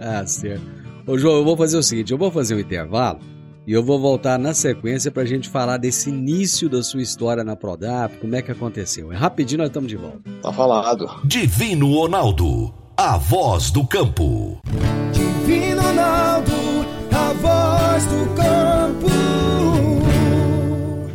Ah, 0.00 0.26
certo. 0.26 0.64
Ô, 1.06 1.16
João, 1.16 1.36
eu 1.36 1.44
vou 1.44 1.56
fazer 1.56 1.76
o 1.76 1.82
seguinte: 1.82 2.10
eu 2.12 2.18
vou 2.18 2.30
fazer 2.30 2.56
um 2.56 2.58
intervalo 2.58 3.20
e 3.66 3.72
eu 3.72 3.84
vou 3.84 4.00
voltar 4.00 4.36
na 4.36 4.52
sequência 4.52 5.12
para 5.12 5.22
a 5.22 5.26
gente 5.26 5.48
falar 5.48 5.76
desse 5.76 6.10
início 6.10 6.68
da 6.68 6.82
sua 6.82 7.02
história 7.02 7.44
na 7.44 7.54
Prodap, 7.54 8.16
como 8.18 8.34
é 8.34 8.42
que 8.42 8.50
aconteceu. 8.50 9.12
É 9.12 9.16
rapidinho, 9.16 9.58
nós 9.58 9.68
estamos 9.68 9.88
de 9.88 9.96
volta. 9.96 10.22
Tá 10.42 10.52
falado. 10.52 11.08
Divino 11.24 11.92
Ronaldo, 11.92 12.74
a 12.96 13.16
voz 13.16 13.70
do 13.70 13.86
campo. 13.86 14.60
Divino 15.12 15.82
Ronaldo, 15.82 16.52
a 17.12 17.32
voz 17.34 18.06
do 18.06 18.34
campo. 18.34 19.11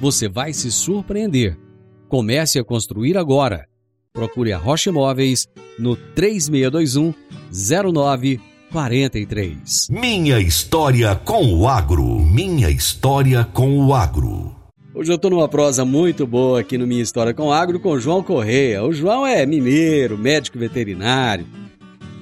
você 0.00 0.28
vai 0.28 0.52
se 0.52 0.70
surpreender. 0.70 1.58
Comece 2.08 2.58
a 2.58 2.64
construir 2.64 3.16
agora. 3.16 3.66
Procure 4.12 4.52
a 4.52 4.58
Rocha 4.58 4.90
Imóveis 4.90 5.46
no 5.78 5.96
3621 5.96 7.14
0943. 7.50 9.88
Minha 9.90 10.40
história 10.40 11.14
com 11.16 11.54
o 11.54 11.68
agro. 11.68 12.20
Minha 12.20 12.70
história 12.70 13.44
com 13.44 13.78
o 13.78 13.94
agro. 13.94 14.56
Hoje 14.94 15.12
eu 15.12 15.16
estou 15.16 15.30
numa 15.30 15.46
prosa 15.46 15.84
muito 15.84 16.26
boa 16.26 16.60
aqui 16.60 16.78
no 16.78 16.86
Minha 16.86 17.02
História 17.02 17.34
com 17.34 17.48
o 17.48 17.52
Agro 17.52 17.78
com 17.78 17.90
o 17.90 18.00
João 18.00 18.22
Correia. 18.22 18.82
O 18.82 18.94
João 18.94 19.26
é 19.26 19.44
mineiro, 19.44 20.16
médico 20.16 20.58
veterinário, 20.58 21.46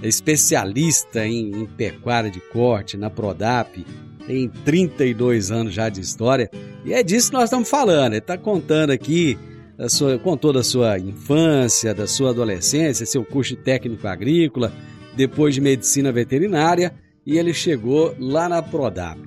é 0.03 0.09
especialista 0.09 1.25
em, 1.25 1.53
em 1.53 1.67
pecuária 1.67 2.29
de 2.29 2.41
corte 2.41 2.97
na 2.97 3.09
Prodap, 3.09 3.87
tem 4.27 4.49
32 4.49 5.51
anos 5.51 5.75
já 5.75 5.89
de 5.89 6.01
história 6.01 6.51
e 6.85 6.93
é 6.93 7.03
disso 7.03 7.31
que 7.31 7.37
nós 7.37 7.45
estamos 7.45 7.69
falando. 7.69 8.13
Ele 8.13 8.19
está 8.19 8.37
contando 8.37 8.91
aqui 8.91 9.39
da 9.77 9.89
sua, 9.89 10.19
contou 10.19 10.53
da 10.53 10.63
sua 10.63 10.99
infância, 10.99 11.95
da 11.95 12.07
sua 12.07 12.31
adolescência, 12.31 13.07
seu 13.07 13.25
curso 13.25 13.57
técnico 13.57 14.07
agrícola, 14.07 14.73
depois 15.17 15.55
de 15.55 15.61
medicina 15.61 16.13
veterinária 16.13 16.95
e 17.27 17.39
ele 17.39 17.55
chegou 17.55 18.15
lá 18.19 18.49
na 18.49 18.63
Prodap. 18.63 19.19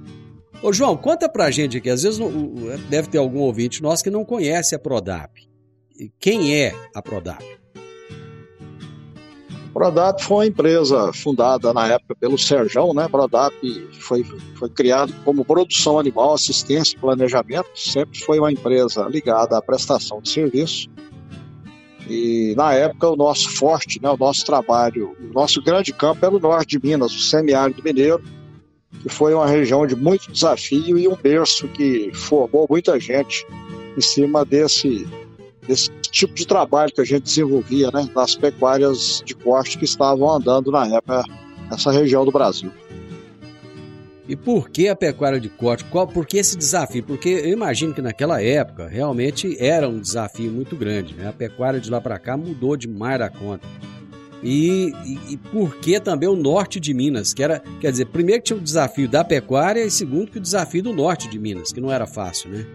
Ô 0.62 0.74
João, 0.74 0.98
conta 0.98 1.30
pra 1.30 1.52
gente 1.52 1.78
aqui, 1.78 1.90
às 1.90 2.04
vezes 2.04 2.20
deve 2.90 3.10
ter 3.10 3.18
algum 3.18 3.40
ouvinte 3.40 3.82
nosso 3.82 4.04
que 4.04 4.10
não 4.10 4.26
conhece 4.26 4.76
a 4.76 4.80
Prodap. 4.80 5.48
Quem 6.20 6.56
é 6.56 6.74
a 6.96 7.02
Prodap? 7.02 7.57
Prodap 9.78 10.24
foi 10.24 10.38
uma 10.38 10.48
empresa 10.48 11.14
fundada 11.14 11.72
na 11.72 11.88
época 11.88 12.16
pelo 12.16 12.36
Serjão, 12.36 12.96
né? 12.96 13.08
Prodap 13.08 13.54
foi, 14.00 14.24
foi 14.56 14.70
criado 14.72 15.14
como 15.24 15.46
produção 15.46 16.00
animal, 16.00 16.34
assistência 16.34 16.96
e 16.96 17.00
planejamento, 17.00 17.70
sempre 17.76 18.18
foi 18.18 18.40
uma 18.40 18.52
empresa 18.52 19.04
ligada 19.04 19.56
à 19.56 19.62
prestação 19.62 20.20
de 20.20 20.32
serviço. 20.32 20.90
E 22.10 22.56
na 22.58 22.74
época 22.74 23.08
o 23.08 23.16
nosso 23.16 23.56
forte, 23.56 24.02
né, 24.02 24.10
o 24.10 24.18
nosso 24.18 24.44
trabalho, 24.44 25.16
o 25.20 25.32
nosso 25.32 25.62
grande 25.62 25.94
campo 25.94 26.26
era 26.26 26.36
o 26.36 26.40
norte 26.40 26.80
de 26.80 26.88
Minas, 26.88 27.14
o 27.14 27.20
semiárido 27.20 27.84
mineiro, 27.84 28.24
que 29.04 29.10
foi 29.10 29.36
uma 29.36 29.46
região 29.46 29.86
de 29.86 29.96
muito 29.96 30.32
desafio 30.32 30.98
e 30.98 31.08
um 31.08 31.16
berço 31.16 31.68
que 31.68 32.10
formou 32.16 32.66
muita 32.68 33.00
gente 33.00 33.46
em 33.96 34.02
cima 34.02 34.44
desse 34.44 35.08
desse 35.68 35.90
tipo 36.02 36.34
de 36.34 36.48
trabalho 36.48 36.92
que 36.92 37.02
a 37.02 37.06
gente 37.06 37.24
desenvolvia 37.24 37.92
né, 37.92 38.10
nas 38.16 38.36
pecuárias 38.36 39.22
de 39.26 39.36
corte 39.36 39.78
que 39.78 39.86
estavam 39.86 40.32
andando 40.32 40.72
na 40.72 40.88
época 40.88 41.24
nessa 41.70 41.92
região 41.92 42.24
do 42.26 42.32
Brasil. 42.32 42.72
E 44.28 44.36
por 44.36 44.70
que 44.70 44.90
a 44.90 44.96
pecuária 44.96 45.40
de 45.40 45.48
corte? 45.48 45.86
Qual, 45.86 46.06
por 46.06 46.26
que 46.26 46.38
esse 46.38 46.58
desafio? 46.58 47.02
Porque 47.04 47.30
eu 47.30 47.50
imagino 47.50 47.94
que 47.94 48.02
naquela 48.02 48.42
época 48.42 48.88
realmente 48.88 49.56
era 49.58 49.88
um 49.88 50.00
desafio 50.00 50.52
muito 50.52 50.76
grande. 50.76 51.14
Né? 51.14 51.30
A 51.30 51.34
pecuária 51.34 51.80
de 51.80 51.90
lá 51.90 52.02
para 52.02 52.20
cá 52.20 52.36
mudou 52.36 52.76
demais 52.76 53.20
da 53.20 53.30
conta. 53.30 53.66
E, 54.44 54.94
e, 55.06 55.34
e, 55.34 55.38
por 55.38 55.78
que 55.78 56.00
também 56.00 56.30
o 56.30 56.36
norte 56.36 56.80
de 56.80 56.94
Minas? 56.94 57.34
Que 57.34 57.42
era, 57.42 57.60
quer 57.80 57.90
dizer, 57.92 58.06
primeiro 58.06 58.42
que 58.42 58.48
tinha 58.48 58.58
o 58.58 58.62
desafio 58.62 59.08
da 59.08 59.24
pecuária 59.24 59.84
e 59.84 59.90
segundo 59.90 60.30
que 60.30 60.38
o 60.38 60.42
desafio 60.42 60.84
do 60.84 60.94
norte 60.94 61.28
de 61.28 61.40
Minas, 61.40 61.72
que 61.72 61.82
não 61.82 61.92
era 61.92 62.06
fácil, 62.06 62.52
né? 62.52 62.66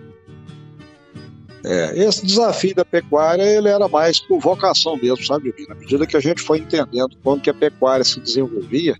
É, 1.64 2.04
esse 2.04 2.26
desafio 2.26 2.74
da 2.74 2.84
pecuária 2.84 3.42
ele 3.42 3.68
era 3.68 3.86
mais 3.88 4.18
por 4.18 4.40
vocação 4.40 4.96
mesmo, 4.96 5.24
sabe, 5.24 5.54
Na 5.68 5.74
medida 5.76 6.06
que 6.06 6.16
a 6.16 6.20
gente 6.20 6.42
foi 6.42 6.58
entendendo 6.58 7.16
como 7.22 7.40
que 7.40 7.50
a 7.50 7.54
pecuária 7.54 8.04
se 8.04 8.18
desenvolvia, 8.18 8.96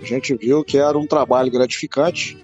a 0.00 0.04
gente 0.04 0.34
viu 0.34 0.64
que 0.64 0.78
era 0.78 0.96
um 0.96 1.06
trabalho 1.06 1.50
gratificante. 1.50 2.38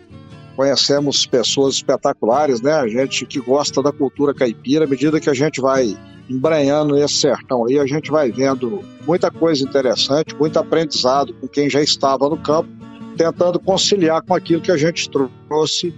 Conhecemos 0.57 1.27
pessoas 1.27 1.77
espetaculares, 1.77 2.61
né? 2.61 2.73
A 2.73 2.87
gente 2.87 3.27
que 3.27 3.41
gosta 3.41 3.83
da 3.83 3.91
cultura 3.91 4.35
caipira, 4.35 4.85
à 4.85 4.89
medida 4.89 5.19
que 5.19 5.31
a 5.31 5.35
gente 5.35 5.61
vai 5.61 5.97
embranhando 6.29 6.97
esse 6.97 7.15
sertão 7.15 7.67
aí, 7.67 7.79
a 7.79 7.87
gente 7.87 8.11
vai 8.11 8.31
vendo 8.31 8.81
muita 9.07 9.31
coisa 9.31 9.65
interessante, 9.65 10.35
muito 10.35 10.59
aprendizado 10.59 11.35
com 11.35 11.49
quem 11.49 11.69
já 11.69 11.83
estava 11.83 12.29
no 12.29 12.37
campo, 12.37 12.69
tentando 13.17 13.59
conciliar 13.59 14.23
com 14.23 14.35
aquilo 14.35 14.63
que 14.63 14.73
a 14.73 14.77
gente 14.77 15.09
trouxe 15.11 15.95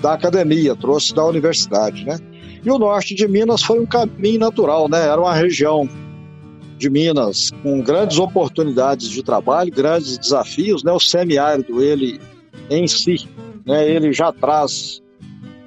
da 0.00 0.14
academia, 0.14 0.74
trouxe 0.74 1.14
da 1.14 1.24
universidade, 1.24 2.04
né? 2.04 2.18
E 2.64 2.70
o 2.70 2.78
norte 2.78 3.14
de 3.14 3.26
Minas 3.26 3.62
foi 3.62 3.80
um 3.80 3.86
caminho 3.86 4.38
natural, 4.38 4.88
né? 4.88 5.06
Era 5.06 5.20
uma 5.20 5.34
região 5.34 5.88
de 6.76 6.90
Minas 6.90 7.50
com 7.62 7.80
grandes 7.82 8.18
oportunidades 8.18 9.08
de 9.08 9.22
trabalho, 9.22 9.72
grandes 9.72 10.18
desafios, 10.18 10.82
né? 10.82 10.92
O 10.92 11.00
semiárido, 11.00 11.82
ele 11.82 12.20
em 12.68 12.86
si, 12.86 13.28
né? 13.64 13.88
Ele 13.88 14.12
já 14.12 14.32
traz 14.32 15.02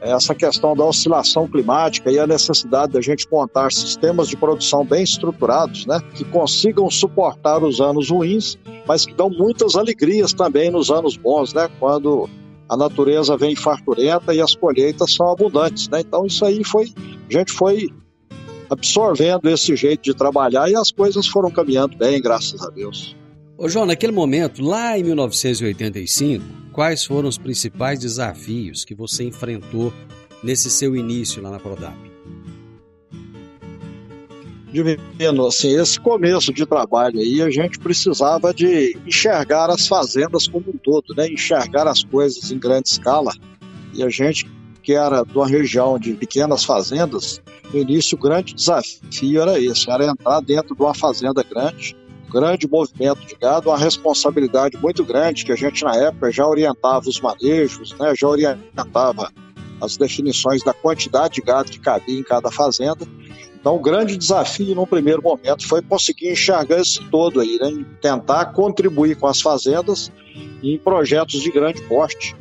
essa 0.03 0.35
questão 0.35 0.75
da 0.75 0.83
oscilação 0.83 1.47
climática 1.47 2.11
e 2.11 2.19
a 2.19 2.27
necessidade 2.27 2.91
da 2.91 3.01
gente 3.01 3.25
montar 3.31 3.71
sistemas 3.71 4.27
de 4.27 4.35
produção 4.35 4.83
bem 4.83 5.01
estruturados, 5.01 5.85
né, 5.85 6.01
que 6.13 6.25
consigam 6.25 6.89
suportar 6.91 7.63
os 7.63 7.79
anos 7.79 8.09
ruins, 8.09 8.57
mas 8.85 9.05
que 9.05 9.13
dão 9.13 9.29
muitas 9.29 9.75
alegrias 9.75 10.33
também 10.33 10.69
nos 10.69 10.91
anos 10.91 11.15
bons, 11.15 11.53
né, 11.53 11.69
quando 11.79 12.29
a 12.69 12.77
natureza 12.77 13.37
vem 13.37 13.55
farturenta 13.55 14.33
e 14.33 14.41
as 14.41 14.55
colheitas 14.55 15.13
são 15.13 15.31
abundantes, 15.31 15.89
né? 15.89 16.01
Então 16.01 16.25
isso 16.25 16.45
aí 16.45 16.63
foi, 16.63 16.93
a 17.29 17.33
gente 17.33 17.51
foi 17.51 17.89
absorvendo 18.69 19.49
esse 19.49 19.75
jeito 19.75 20.03
de 20.03 20.13
trabalhar 20.13 20.69
e 20.69 20.75
as 20.75 20.91
coisas 20.91 21.27
foram 21.27 21.51
caminhando 21.51 21.97
bem, 21.97 22.21
graças 22.21 22.61
a 22.61 22.69
Deus. 22.69 23.15
Ô 23.57 23.69
João, 23.69 23.85
naquele 23.85 24.11
momento, 24.11 24.63
lá 24.63 24.97
em 24.97 25.03
1985, 25.03 26.43
quais 26.71 27.05
foram 27.05 27.29
os 27.29 27.37
principais 27.37 27.99
desafios 27.99 28.83
que 28.83 28.95
você 28.95 29.23
enfrentou 29.23 29.93
nesse 30.41 30.69
seu 30.69 30.95
início 30.95 31.41
lá 31.41 31.51
na 31.51 31.59
Prodap? 31.59 32.12
Divino, 34.73 35.45
assim, 35.45 35.79
esse 35.79 35.99
começo 35.99 36.51
de 36.51 36.65
trabalho 36.65 37.19
aí, 37.19 37.43
a 37.43 37.49
gente 37.51 37.77
precisava 37.77 38.51
de 38.51 38.97
enxergar 39.05 39.69
as 39.69 39.87
fazendas 39.87 40.47
como 40.47 40.65
um 40.67 40.77
todo, 40.77 41.13
né? 41.15 41.27
Enxergar 41.27 41.87
as 41.87 42.03
coisas 42.03 42.51
em 42.51 42.57
grande 42.57 42.89
escala. 42.89 43.31
E 43.93 44.01
a 44.03 44.09
gente 44.09 44.49
que 44.81 44.93
era 44.93 45.23
de 45.23 45.37
uma 45.37 45.47
região 45.47 45.97
de 45.97 46.13
pequenas 46.13 46.65
fazendas, 46.65 47.41
no 47.73 47.79
início 47.79 48.17
o 48.17 48.21
grande 48.21 48.53
desafio 48.53 49.41
era 49.41 49.57
esse, 49.59 49.89
era 49.89 50.07
entrar 50.07 50.41
dentro 50.41 50.75
de 50.75 50.81
uma 50.81 50.93
fazenda 50.93 51.41
grande, 51.41 51.95
grande 52.29 52.67
movimento 52.67 53.25
de 53.25 53.35
gado, 53.35 53.69
uma 53.69 53.77
responsabilidade 53.77 54.77
muito 54.77 55.05
grande 55.05 55.45
que 55.45 55.51
a 55.53 55.55
gente 55.55 55.83
na 55.83 55.95
época 55.95 56.31
já 56.31 56.45
orientava 56.45 57.07
os 57.07 57.21
manejos, 57.21 57.95
né, 57.97 58.13
já 58.17 58.27
orientava 58.27 59.31
as 59.83 59.97
definições 59.97 60.63
da 60.63 60.73
quantidade 60.73 61.35
de 61.35 61.41
gado 61.41 61.69
que 61.69 61.79
cabia 61.79 62.17
em 62.17 62.23
cada 62.23 62.49
fazenda. 62.49 63.05
Então, 63.59 63.75
o 63.75 63.79
grande 63.79 64.17
desafio 64.17 64.73
no 64.75 64.87
primeiro 64.87 65.21
momento 65.21 65.67
foi 65.67 65.81
conseguir 65.81 66.31
enxergar 66.31 66.79
isso 66.79 67.03
todo 67.09 67.39
aí, 67.39 67.57
né, 67.59 67.85
tentar 68.01 68.47
contribuir 68.47 69.15
com 69.15 69.27
as 69.27 69.41
fazendas 69.41 70.11
em 70.61 70.77
projetos 70.77 71.41
de 71.41 71.51
grande 71.51 71.81
porte. 71.83 72.35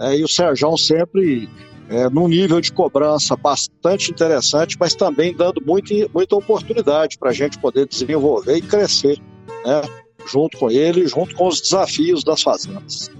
É, 0.00 0.16
e 0.16 0.24
o 0.24 0.28
Serjão 0.28 0.76
sempre 0.76 1.48
é, 1.88 2.08
num 2.08 2.28
nível 2.28 2.60
de 2.60 2.72
cobrança 2.72 3.36
bastante 3.36 4.10
interessante, 4.10 4.76
mas 4.78 4.94
também 4.94 5.34
dando 5.34 5.62
muito, 5.64 5.92
muita 6.12 6.36
oportunidade 6.36 7.18
para 7.18 7.30
a 7.30 7.34
gente 7.34 7.58
poder 7.58 7.86
desenvolver 7.86 8.56
e 8.56 8.62
crescer, 8.62 9.18
né? 9.64 9.82
junto 10.26 10.58
com 10.58 10.70
ele, 10.70 11.06
junto 11.06 11.34
com 11.34 11.46
os 11.46 11.60
desafios 11.60 12.24
das 12.24 12.42
fazendas. 12.42 13.10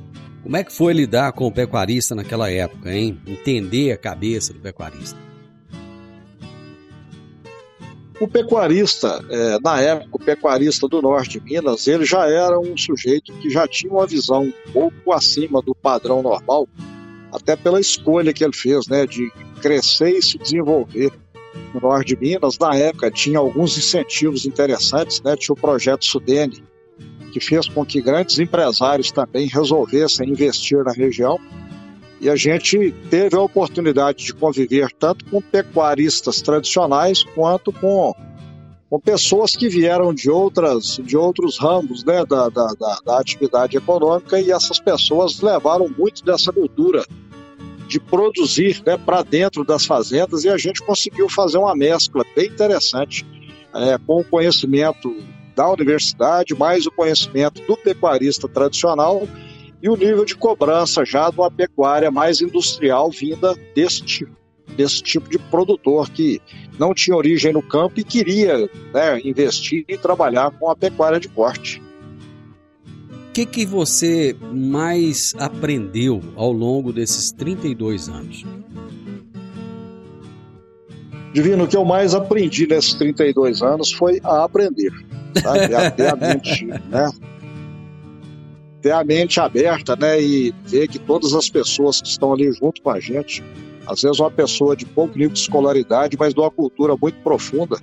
Como 0.45 0.59
é 0.59 0.63
que 0.63 0.71
foi 0.71 0.93
lidar 0.93 1.33
com 1.33 1.47
o 1.47 1.51
pecuarista 1.51 2.15
naquela 2.15 2.51
época, 2.51 2.95
hein? 2.95 3.19
Entender 3.27 3.93
a 3.93 3.97
cabeça 3.97 4.53
do 4.53 4.61
pecuarista. 4.61 5.19
O 8.21 8.29
pecuarista, 8.29 9.25
é, 9.31 9.59
na 9.61 9.81
época, 9.81 10.11
o 10.13 10.19
pecuarista 10.19 10.87
do 10.87 11.01
norte 11.01 11.41
de 11.41 11.45
Minas, 11.45 11.87
ele 11.89 12.05
já 12.05 12.29
era 12.29 12.61
um 12.61 12.77
sujeito 12.77 13.33
que 13.33 13.49
já 13.49 13.67
tinha 13.67 13.91
uma 13.91 14.07
visão 14.07 14.43
um 14.43 14.73
pouco 14.73 15.13
acima 15.13 15.63
do 15.63 15.75
padrão 15.75 16.23
normal 16.23 16.69
até 17.33 17.57
pela 17.57 17.81
escolha 17.81 18.33
que 18.33 18.45
ele 18.45 18.53
fez, 18.53 18.87
né, 18.87 19.07
de 19.07 19.33
crescer 19.63 20.11
e 20.11 20.23
se 20.23 20.37
desenvolver 20.37 21.11
no 21.73 21.81
norte 21.81 22.15
de 22.15 22.21
Minas. 22.21 22.59
Na 22.59 22.77
época 22.77 23.11
tinha 23.11 23.39
alguns 23.39 23.79
incentivos 23.79 24.45
interessantes, 24.45 25.23
né, 25.23 25.35
tinha 25.37 25.55
o 25.55 25.59
projeto 25.59 26.05
Sudene, 26.05 26.63
que 27.35 27.41
fez 27.41 27.69
com 27.69 27.85
que 27.85 28.01
grandes 28.01 28.39
empresários 28.39 29.11
também 29.11 29.49
resolvessem 29.49 30.31
investir 30.31 30.85
na 30.85 30.93
região. 30.93 31.37
E 32.21 32.31
a 32.31 32.37
gente 32.37 32.95
teve 33.11 33.37
a 33.37 33.41
oportunidade 33.41 34.25
de 34.25 34.33
conviver 34.33 34.93
tanto 34.97 35.25
com 35.25 35.43
pecuaristas 35.43 36.41
tradicionais 36.41 37.25
quanto 37.35 37.73
com, 37.73 38.15
com 38.89 39.01
pessoas 39.01 39.57
que 39.57 39.69
vieram 39.69 40.15
de, 40.15 40.31
outras, 40.31 41.01
de 41.03 41.17
outros 41.17 41.59
ramos 41.59 42.05
né, 42.05 42.25
da, 42.25 42.49
da, 42.49 42.69
da, 42.69 42.99
da 43.05 43.19
atividade 43.19 43.77
econômica 43.77 44.41
e 44.41 44.53
essas 44.53 44.79
pessoas 44.79 45.41
levaram 45.41 45.89
muito 45.99 46.25
dessa 46.25 46.53
cultura 46.53 47.05
de 47.89 47.99
produzir 47.99 48.81
né, 48.87 48.97
para 48.97 49.25
dentro 49.25 49.65
das 49.65 49.85
fazendas 49.85 50.45
e 50.45 50.49
a 50.49 50.57
gente 50.57 50.81
conseguiu 50.83 51.29
fazer 51.29 51.59
uma 51.59 51.75
mescla 51.75 52.25
bem 52.37 52.47
interessante 52.47 53.27
é, 53.75 53.99
com 53.99 54.21
o 54.21 54.25
conhecimento 54.25 55.13
da 55.55 55.71
universidade, 55.71 56.55
mais 56.55 56.87
o 56.87 56.91
conhecimento 56.91 57.63
do 57.67 57.77
pecuarista 57.77 58.49
tradicional 58.49 59.27
e 59.83 59.89
o 59.89 59.97
nível 59.97 60.25
de 60.25 60.35
cobrança 60.35 61.05
já 61.05 61.31
de 61.31 61.39
uma 61.39 61.51
pecuária 61.51 62.11
mais 62.11 62.41
industrial 62.41 63.11
vinda 63.11 63.55
desse 63.75 64.03
tipo, 64.03 64.33
desse 64.77 65.03
tipo 65.03 65.29
de 65.29 65.39
produtor 65.39 66.11
que 66.11 66.41
não 66.79 66.95
tinha 66.95 67.17
origem 67.17 67.53
no 67.53 67.63
campo 67.63 68.01
e 68.01 68.05
queria 68.05 68.59
né, 68.93 69.21
investir 69.25 69.85
e 69.87 69.99
trabalhar 69.99 70.51
com 70.53 70.71
a 70.71 70.77
pecuária 70.77 71.21
de 71.21 71.29
corte. 71.29 71.83
O 73.29 73.33
que, 73.35 73.45
que 73.45 73.67
você 73.67 74.37
mais 74.53 75.35
aprendeu 75.39 76.23
ao 76.37 76.53
longo 76.53 76.93
desses 76.93 77.33
32 77.33 78.09
anos? 78.09 78.45
Divino, 81.35 81.65
o 81.65 81.67
que 81.67 81.77
eu 81.77 81.85
mais 81.85 82.15
aprendi 82.15 82.65
nesses 82.65 82.95
32 82.95 83.61
anos 83.61 83.91
foi 83.91 84.21
a 84.23 84.45
aprender. 84.45 84.93
Sabe? 85.43 85.75
A 85.75 85.91
ter 85.91 86.07
a 86.07 86.15
mente, 86.15 86.65
né? 86.65 87.11
Ter 88.81 88.93
a 88.93 89.03
mente 89.03 89.41
aberta, 89.41 89.97
né? 89.97 90.23
E 90.23 90.55
ver 90.65 90.87
que 90.87 90.97
todas 90.97 91.35
as 91.35 91.51
pessoas 91.51 92.01
que 92.01 92.07
estão 92.07 92.33
ali 92.33 92.53
junto 92.53 92.81
com 92.81 92.91
a 92.91 93.01
gente, 93.01 93.43
às 93.85 94.03
vezes 94.03 94.21
uma 94.21 94.31
pessoa 94.31 94.77
de 94.77 94.87
pouco 94.87 95.19
nível 95.19 95.33
de 95.33 95.41
escolaridade, 95.41 96.17
mas 96.17 96.33
de 96.33 96.39
uma 96.39 96.53
cultura 96.53 96.95
muito 96.97 97.19
profunda. 97.25 97.81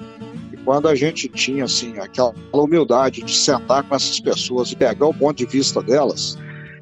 E 0.54 0.56
quando 0.56 0.88
a 0.88 0.96
gente 0.96 1.28
tinha, 1.28 1.66
assim, 1.66 2.00
aquela 2.00 2.34
humildade 2.54 3.22
de 3.22 3.36
sentar 3.36 3.84
com 3.84 3.94
essas 3.94 4.22
pessoas 4.22 4.72
e 4.72 4.78
pegar 4.78 5.08
o 5.08 5.14
ponto 5.14 5.36
de 5.36 5.46
vista 5.46 5.84
delas 5.84 6.38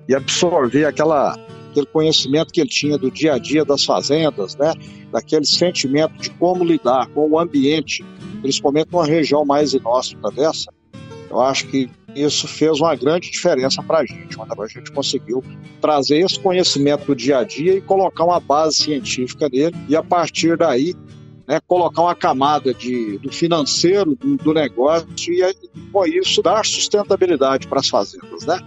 e 0.08 0.13
absorver 0.13 0.86
aquela 0.86 1.36
aquele 1.71 1.86
conhecimento 1.88 2.53
que 2.53 2.62
ele 2.62 2.69
tinha 2.69 2.97
do 2.97 3.10
dia 3.10 3.34
a 3.34 3.38
dia 3.39 3.63
das 3.63 3.86
fazendas, 3.86 4.55
né? 4.55 4.73
Daquele 5.12 5.45
sentimento 5.45 6.13
de 6.17 6.30
como 6.32 6.63
lidar 6.63 7.08
com 7.08 7.30
o 7.30 7.39
ambiente, 7.39 8.04
principalmente 8.41 8.91
numa 8.91 9.06
região 9.06 9.45
mais 9.45 9.74
inóspita 9.74 10.30
dessa, 10.32 10.72
eu 11.30 11.39
acho 11.41 11.67
que 11.67 11.89
isso 12.15 12.48
fez 12.48 12.80
uma 12.80 12.95
grande 12.95 13.30
diferença 13.30 13.84
para 13.84 14.00
a 14.00 14.06
gente, 14.06 14.36
quando 14.36 14.62
a 14.62 14.67
gente 14.67 14.91
conseguiu 14.91 15.43
trazer 15.80 16.19
esse 16.19 16.39
conhecimento 16.39 17.06
do 17.06 17.15
dia 17.15 17.39
a 17.39 17.43
dia 17.43 17.76
e 17.76 17.82
colocar 17.82 18.24
uma 18.24 18.39
base 18.39 18.78
científica 18.78 19.48
nele, 19.48 19.76
e 19.88 19.95
a 19.95 20.04
partir 20.04 20.58
daí 20.58 20.95
né, 21.48 21.60
colocar 21.67 22.04
uma 22.04 22.15
camada 22.15 22.74
de, 22.74 23.17
do 23.17 23.32
financeiro 23.32 24.15
do, 24.15 24.38
do 24.38 24.54
negócio 24.54 25.08
e, 25.28 25.41
com 25.91 26.06
isso, 26.06 26.43
dar 26.43 26.63
sustentabilidade 26.63 27.67
para 27.67 27.80
as 27.80 27.89
fazendas. 27.89 28.45
Né? 28.45 28.60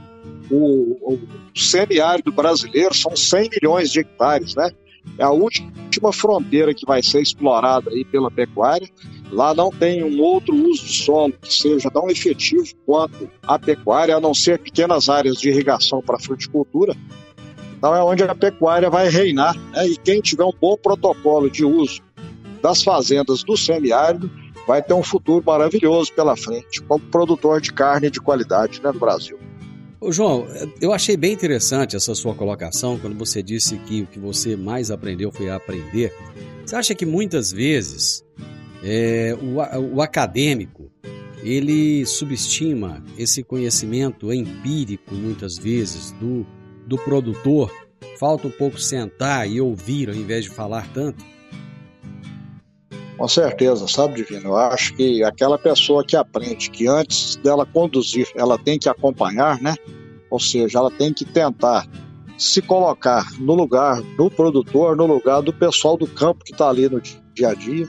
O, 0.50 1.14
o 1.14 1.18
semiárido 1.54 2.32
brasileiro 2.32 2.92
são 2.92 3.14
100 3.14 3.50
milhões 3.50 3.92
de 3.92 4.00
hectares, 4.00 4.56
né? 4.56 4.72
É 5.18 5.24
a 5.24 5.30
última 5.30 6.12
fronteira 6.12 6.74
que 6.74 6.86
vai 6.86 7.02
ser 7.02 7.20
explorada 7.20 7.90
aí 7.90 8.04
pela 8.04 8.30
pecuária. 8.30 8.88
Lá 9.30 9.54
não 9.54 9.70
tem 9.70 10.02
um 10.02 10.20
outro 10.20 10.54
uso 10.54 10.84
de 10.84 10.92
solo 10.92 11.32
que 11.40 11.52
seja 11.52 11.90
tão 11.90 12.08
efetivo 12.08 12.66
quanto 12.86 13.30
a 13.42 13.58
pecuária, 13.58 14.16
a 14.16 14.20
não 14.20 14.34
ser 14.34 14.58
pequenas 14.58 15.08
áreas 15.08 15.36
de 15.36 15.48
irrigação 15.48 16.02
para 16.02 16.18
fruticultura. 16.18 16.94
Então 17.76 17.94
é 17.94 18.02
onde 18.02 18.22
a 18.22 18.34
pecuária 18.34 18.88
vai 18.88 19.08
reinar. 19.08 19.56
Né? 19.72 19.88
E 19.88 19.96
quem 19.96 20.20
tiver 20.20 20.44
um 20.44 20.52
bom 20.58 20.76
protocolo 20.76 21.50
de 21.50 21.64
uso 21.64 22.00
das 22.62 22.82
fazendas 22.82 23.42
do 23.42 23.56
semiárido 23.56 24.30
vai 24.66 24.80
ter 24.82 24.94
um 24.94 25.02
futuro 25.02 25.44
maravilhoso 25.44 26.12
pela 26.12 26.36
frente, 26.36 26.80
como 26.82 27.04
produtor 27.06 27.60
de 27.60 27.72
carne 27.72 28.10
de 28.10 28.20
qualidade 28.20 28.80
né, 28.82 28.92
no 28.92 29.00
Brasil. 29.00 29.38
Ô, 30.02 30.10
João, 30.10 30.48
eu 30.80 30.92
achei 30.92 31.16
bem 31.16 31.32
interessante 31.32 31.94
essa 31.94 32.12
sua 32.12 32.34
colocação 32.34 32.98
quando 32.98 33.16
você 33.16 33.40
disse 33.40 33.78
que 33.78 34.02
o 34.02 34.06
que 34.08 34.18
você 34.18 34.56
mais 34.56 34.90
aprendeu 34.90 35.30
foi 35.30 35.48
aprender. 35.48 36.12
Você 36.66 36.74
acha 36.74 36.92
que 36.92 37.06
muitas 37.06 37.52
vezes 37.52 38.24
é, 38.82 39.32
o, 39.40 39.94
o 39.94 40.02
acadêmico 40.02 40.90
ele 41.44 42.04
subestima 42.04 43.00
esse 43.16 43.44
conhecimento 43.44 44.32
empírico, 44.32 45.14
muitas 45.14 45.56
vezes, 45.56 46.10
do, 46.18 46.44
do 46.84 46.98
produtor? 46.98 47.72
Falta 48.18 48.48
um 48.48 48.50
pouco 48.50 48.80
sentar 48.80 49.48
e 49.48 49.60
ouvir 49.60 50.08
ao 50.08 50.16
invés 50.16 50.42
de 50.42 50.50
falar 50.50 50.92
tanto? 50.92 51.24
Com 53.22 53.28
certeza, 53.28 53.86
sabe, 53.86 54.14
Divino? 54.14 54.48
Eu 54.48 54.56
acho 54.56 54.94
que 54.94 55.22
aquela 55.22 55.56
pessoa 55.56 56.04
que 56.04 56.16
aprende 56.16 56.68
que 56.68 56.88
antes 56.88 57.36
dela 57.36 57.64
conduzir, 57.64 58.26
ela 58.34 58.58
tem 58.58 58.80
que 58.80 58.88
acompanhar, 58.88 59.62
né? 59.62 59.76
Ou 60.28 60.40
seja, 60.40 60.80
ela 60.80 60.90
tem 60.90 61.12
que 61.12 61.24
tentar 61.24 61.86
se 62.36 62.60
colocar 62.60 63.30
no 63.38 63.54
lugar 63.54 64.02
do 64.16 64.28
produtor, 64.28 64.96
no 64.96 65.06
lugar 65.06 65.40
do 65.40 65.52
pessoal 65.52 65.96
do 65.96 66.08
campo 66.08 66.44
que 66.44 66.50
está 66.50 66.68
ali 66.68 66.88
no 66.88 67.00
dia 67.00 67.50
a 67.50 67.54
dia, 67.54 67.88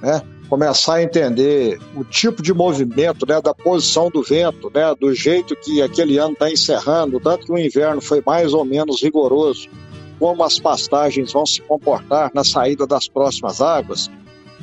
né? 0.00 0.22
Começar 0.48 0.94
a 0.94 1.02
entender 1.02 1.80
o 1.96 2.04
tipo 2.04 2.40
de 2.40 2.54
movimento, 2.54 3.26
né, 3.26 3.40
da 3.42 3.52
posição 3.52 4.08
do 4.08 4.22
vento, 4.22 4.70
né, 4.72 4.94
do 4.94 5.12
jeito 5.12 5.56
que 5.56 5.82
aquele 5.82 6.18
ano 6.18 6.34
está 6.34 6.52
encerrando, 6.52 7.18
tanto 7.18 7.46
que 7.46 7.52
o 7.52 7.58
inverno 7.58 8.00
foi 8.00 8.22
mais 8.24 8.54
ou 8.54 8.64
menos 8.64 9.02
rigoroso, 9.02 9.68
como 10.20 10.44
as 10.44 10.60
pastagens 10.60 11.32
vão 11.32 11.44
se 11.44 11.60
comportar 11.62 12.30
na 12.32 12.44
saída 12.44 12.86
das 12.86 13.08
próximas 13.08 13.60
águas, 13.60 14.08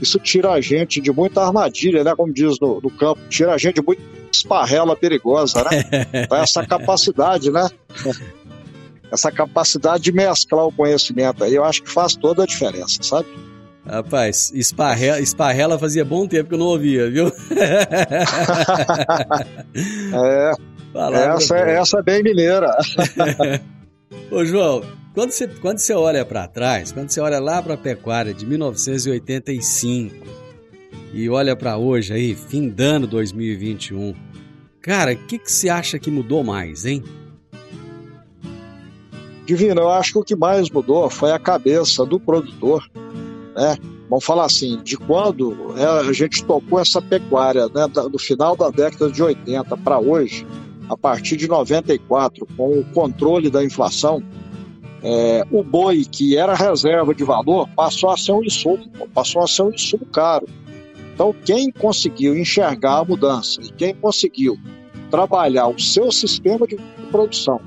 isso 0.02 0.20
tira 0.20 0.52
a 0.52 0.62
gente 0.62 1.00
de 1.02 1.12
muita 1.12 1.42
armadilha, 1.42 2.04
né? 2.04 2.14
Como 2.16 2.34
diz 2.34 2.60
no, 2.60 2.82
no 2.82 2.90
campo, 2.90 3.22
tira 3.30 3.54
a 3.54 3.58
gente 3.58 3.76
de 3.76 3.82
muita 3.82 4.02
esparrela 4.32 4.96
perigosa, 4.96 5.64
né? 5.64 5.84
Então, 6.26 6.38
essa 6.38 6.66
capacidade, 6.66 7.52
né? 7.52 7.70
Essa 9.12 9.32
capacidade 9.32 10.04
de 10.04 10.12
mesclar 10.12 10.66
o 10.66 10.72
conhecimento 10.72 11.44
aí, 11.44 11.56
eu 11.56 11.64
acho 11.64 11.84
que 11.84 11.92
faz 11.92 12.16
toda 12.16 12.44
a 12.44 12.46
diferença, 12.46 13.02
sabe? 13.02 13.28
Rapaz, 13.86 14.52
esparrela, 14.56 15.20
esparrela 15.20 15.78
fazia 15.78 16.04
bom 16.04 16.28
tempo 16.28 16.50
que 16.50 16.56
eu 16.56 16.60
não 16.60 16.66
ouvia, 16.66 17.10
viu? 17.10 17.28
é, 20.12 20.52
essa, 21.36 21.58
é, 21.58 21.76
essa 21.76 22.00
é 22.00 22.04
bem 22.04 22.24
mineira. 22.24 22.76
Ô, 24.32 24.44
João, 24.44 24.84
quando 25.16 25.32
você, 25.32 25.48
quando 25.48 25.78
você 25.78 25.94
olha 25.94 26.26
para 26.26 26.46
trás, 26.46 26.92
quando 26.92 27.10
você 27.10 27.22
olha 27.22 27.40
lá 27.40 27.62
para 27.62 27.76
a 27.76 27.78
pecuária 27.78 28.34
de 28.34 28.46
1985 28.46 30.28
e 31.14 31.30
olha 31.30 31.56
para 31.56 31.78
hoje 31.78 32.14
aí, 32.14 32.36
fim 32.36 32.68
de 32.68 32.84
ano 32.84 33.08
2021, 33.08 34.14
cara, 34.82 35.14
o 35.14 35.16
que, 35.16 35.40
que 35.40 35.50
você 35.50 35.70
acha 35.70 35.98
que 35.98 36.12
mudou 36.12 36.44
mais, 36.44 36.86
hein? 36.86 37.02
Divino, 39.46 39.80
eu 39.82 39.90
acho 39.90 40.12
que 40.12 40.20
o 40.20 40.24
que 40.24 40.36
mais 40.36 40.70
mudou 40.70 41.10
foi 41.10 41.32
a 41.32 41.40
cabeça 41.40 42.06
do 42.06 42.20
produtor, 42.20 42.86
né? 43.56 43.78
Vamos 44.10 44.26
falar 44.26 44.46
assim, 44.46 44.82
de 44.84 44.98
quando 44.98 45.74
é, 45.78 45.86
a 45.86 46.12
gente 46.12 46.44
tocou 46.44 46.80
essa 46.80 47.02
pecuária, 47.02 47.68
né, 47.70 47.88
do 47.88 48.20
final 48.20 48.56
da 48.56 48.70
década 48.70 49.10
de 49.10 49.24
80 49.24 49.78
para 49.78 49.98
hoje, 49.98 50.46
a 50.90 50.98
partir 50.98 51.38
de 51.38 51.48
94, 51.48 52.46
com 52.58 52.80
o 52.80 52.86
controle 52.94 53.50
da 53.50 53.64
inflação, 53.64 54.22
é, 55.08 55.44
o 55.52 55.64
boi, 55.64 56.04
que 56.04 56.36
era 56.36 56.56
reserva 56.56 57.14
de 57.14 57.24
valor, 57.24 57.70
passou 57.76 58.10
a 58.10 58.18
ser 58.18 58.32
um 58.32 58.44
insumo, 58.44 58.90
passou 59.14 59.44
a 59.44 59.48
ser 59.48 59.62
um 59.62 59.70
insumo 59.70 60.04
caro. 60.08 60.48
Então, 61.14 61.34
quem 61.46 61.72
conseguiu 61.72 62.36
enxergar 62.36 62.98
a 62.98 63.06
mudança 63.06 63.62
e 63.62 63.70
quem 63.70 63.94
conseguiu 63.94 64.58
trabalhar 65.12 65.68
o 65.68 65.80
seu 65.80 66.12
sistema 66.12 66.66
de 66.66 66.78
produção 67.12 67.62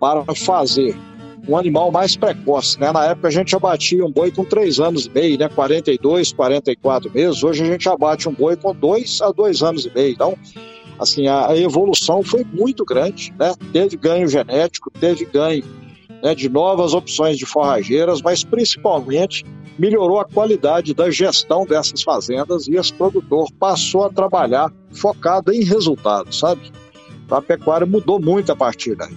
para 0.00 0.24
fazer 0.34 0.96
um 1.46 1.54
animal 1.58 1.92
mais 1.92 2.16
precoce, 2.16 2.80
né? 2.80 2.90
Na 2.90 3.04
época 3.04 3.28
a 3.28 3.30
gente 3.30 3.54
abatia 3.54 4.02
um 4.02 4.10
boi 4.10 4.30
com 4.30 4.42
3 4.42 4.80
anos 4.80 5.04
e 5.04 5.10
meio, 5.10 5.38
né? 5.38 5.50
42, 5.50 6.32
44 6.32 7.10
meses. 7.12 7.42
Hoje 7.42 7.62
a 7.62 7.66
gente 7.66 7.86
abate 7.90 8.26
um 8.26 8.32
boi 8.32 8.56
com 8.56 8.74
2 8.74 9.20
a 9.20 9.30
2 9.30 9.62
anos 9.62 9.84
e 9.84 9.92
meio. 9.94 10.12
Então, 10.12 10.34
assim, 10.98 11.28
a, 11.28 11.54
evolução 11.54 12.22
foi 12.22 12.42
muito 12.42 12.86
grande, 12.86 13.34
né? 13.38 13.54
Teve 13.70 13.98
ganho 13.98 14.26
genético, 14.26 14.90
teve 14.90 15.26
ganho 15.26 15.62
né, 16.22 16.34
de 16.34 16.48
novas 16.48 16.94
opções 16.94 17.38
de 17.38 17.46
forrageiras, 17.46 18.20
mas 18.22 18.44
principalmente 18.44 19.44
melhorou 19.78 20.20
a 20.20 20.24
qualidade 20.24 20.92
da 20.92 21.10
gestão 21.10 21.64
dessas 21.64 22.02
fazendas 22.02 22.68
e 22.68 22.76
esse 22.76 22.92
produtor 22.92 23.48
passou 23.58 24.04
a 24.04 24.10
trabalhar 24.10 24.72
focado 24.90 25.52
em 25.52 25.64
resultados, 25.64 26.38
sabe? 26.38 26.70
A 27.30 27.40
pecuária 27.40 27.86
mudou 27.86 28.20
muito 28.20 28.50
a 28.52 28.56
partir 28.56 28.94
daí. 28.96 29.16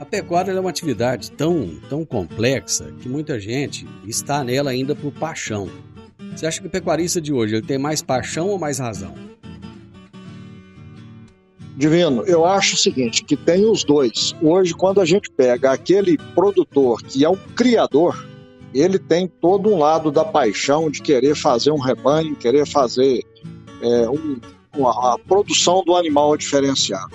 A 0.00 0.04
pecuária 0.04 0.52
é 0.52 0.60
uma 0.60 0.70
atividade 0.70 1.32
tão, 1.32 1.76
tão 1.88 2.04
complexa 2.04 2.92
que 3.00 3.08
muita 3.08 3.38
gente 3.40 3.86
está 4.06 4.44
nela 4.44 4.70
ainda 4.70 4.94
por 4.94 5.12
paixão. 5.12 5.68
Você 6.34 6.46
acha 6.46 6.60
que 6.60 6.68
o 6.68 6.70
pecuarista 6.70 7.20
de 7.20 7.32
hoje 7.32 7.56
ele 7.56 7.66
tem 7.66 7.78
mais 7.78 8.00
paixão 8.00 8.48
ou 8.48 8.58
mais 8.58 8.78
razão? 8.78 9.27
Divino, 11.78 12.24
eu 12.26 12.44
acho 12.44 12.74
o 12.74 12.76
seguinte, 12.76 13.22
que 13.22 13.36
tem 13.36 13.64
os 13.64 13.84
dois. 13.84 14.34
Hoje, 14.42 14.74
quando 14.74 15.00
a 15.00 15.04
gente 15.04 15.30
pega 15.30 15.70
aquele 15.70 16.18
produtor 16.34 17.00
que 17.00 17.24
é 17.24 17.30
um 17.30 17.36
criador, 17.54 18.26
ele 18.74 18.98
tem 18.98 19.28
todo 19.28 19.72
um 19.72 19.78
lado 19.78 20.10
da 20.10 20.24
paixão 20.24 20.90
de 20.90 21.00
querer 21.00 21.36
fazer 21.36 21.70
um 21.70 21.78
rebanho, 21.78 22.34
querer 22.34 22.66
fazer 22.66 23.22
é, 23.80 24.10
um, 24.10 24.40
uma, 24.76 25.14
a 25.14 25.18
produção 25.20 25.84
do 25.84 25.94
animal 25.94 26.36
diferenciado. 26.36 27.14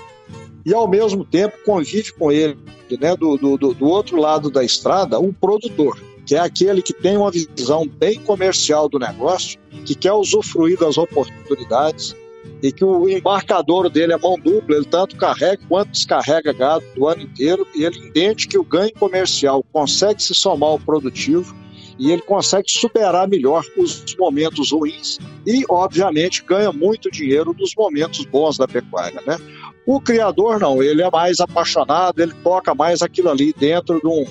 E, 0.65 0.73
ao 0.73 0.88
mesmo 0.88 1.26
tempo, 1.26 1.58
convive 1.65 2.13
com 2.13 2.32
ele, 2.32 2.58
né, 3.02 3.17
do, 3.17 3.36
do, 3.36 3.73
do 3.73 3.86
outro 3.86 4.15
lado 4.15 4.49
da 4.49 4.63
estrada, 4.63 5.19
um 5.19 5.34
produtor, 5.34 6.02
que 6.26 6.36
é 6.36 6.39
aquele 6.39 6.82
que 6.82 6.93
tem 6.93 7.17
uma 7.17 7.32
visão 7.32 7.86
bem 7.86 8.17
comercial 8.17 8.88
do 8.88 8.97
negócio, 8.97 9.60
que 9.84 9.93
quer 9.93 10.13
usufruir 10.13 10.80
das 10.80 10.97
oportunidades, 10.97 12.15
e 12.62 12.71
que 12.71 12.84
o 12.84 13.10
embarcador 13.10 13.89
dele 13.89 14.13
é 14.13 14.17
mão 14.17 14.39
dupla, 14.39 14.75
ele 14.75 14.86
tanto 14.86 15.15
carrega 15.15 15.62
quanto 15.67 15.91
descarrega 15.91 16.53
gado 16.53 16.86
do 16.95 17.08
ano 17.08 17.21
inteiro, 17.21 17.67
e 17.75 17.84
ele 17.84 17.99
entende 17.99 18.47
que 18.47 18.58
o 18.58 18.63
ganho 18.63 18.93
comercial 18.93 19.63
consegue 19.71 20.21
se 20.21 20.34
somar 20.34 20.69
ao 20.69 20.79
produtivo 20.79 21.56
e 21.99 22.12
ele 22.12 22.21
consegue 22.21 22.69
superar 22.71 23.27
melhor 23.27 23.63
os 23.77 24.03
momentos 24.17 24.71
ruins 24.71 25.19
e, 25.45 25.63
obviamente, 25.69 26.43
ganha 26.43 26.71
muito 26.71 27.12
dinheiro 27.12 27.56
nos 27.58 27.73
momentos 27.75 28.25
bons 28.25 28.58
da 28.58 28.67
pecuária, 28.67 29.21
né? 29.27 29.38
O 29.86 29.99
criador 29.99 30.60
não, 30.60 30.82
ele 30.82 31.01
é 31.01 31.12
mais 31.12 31.39
apaixonado, 31.39 32.19
ele 32.21 32.34
toca 32.43 32.73
mais 32.73 33.01
aquilo 33.01 33.29
ali 33.29 33.53
dentro 33.53 33.99
de 33.99 34.08
um, 34.08 34.25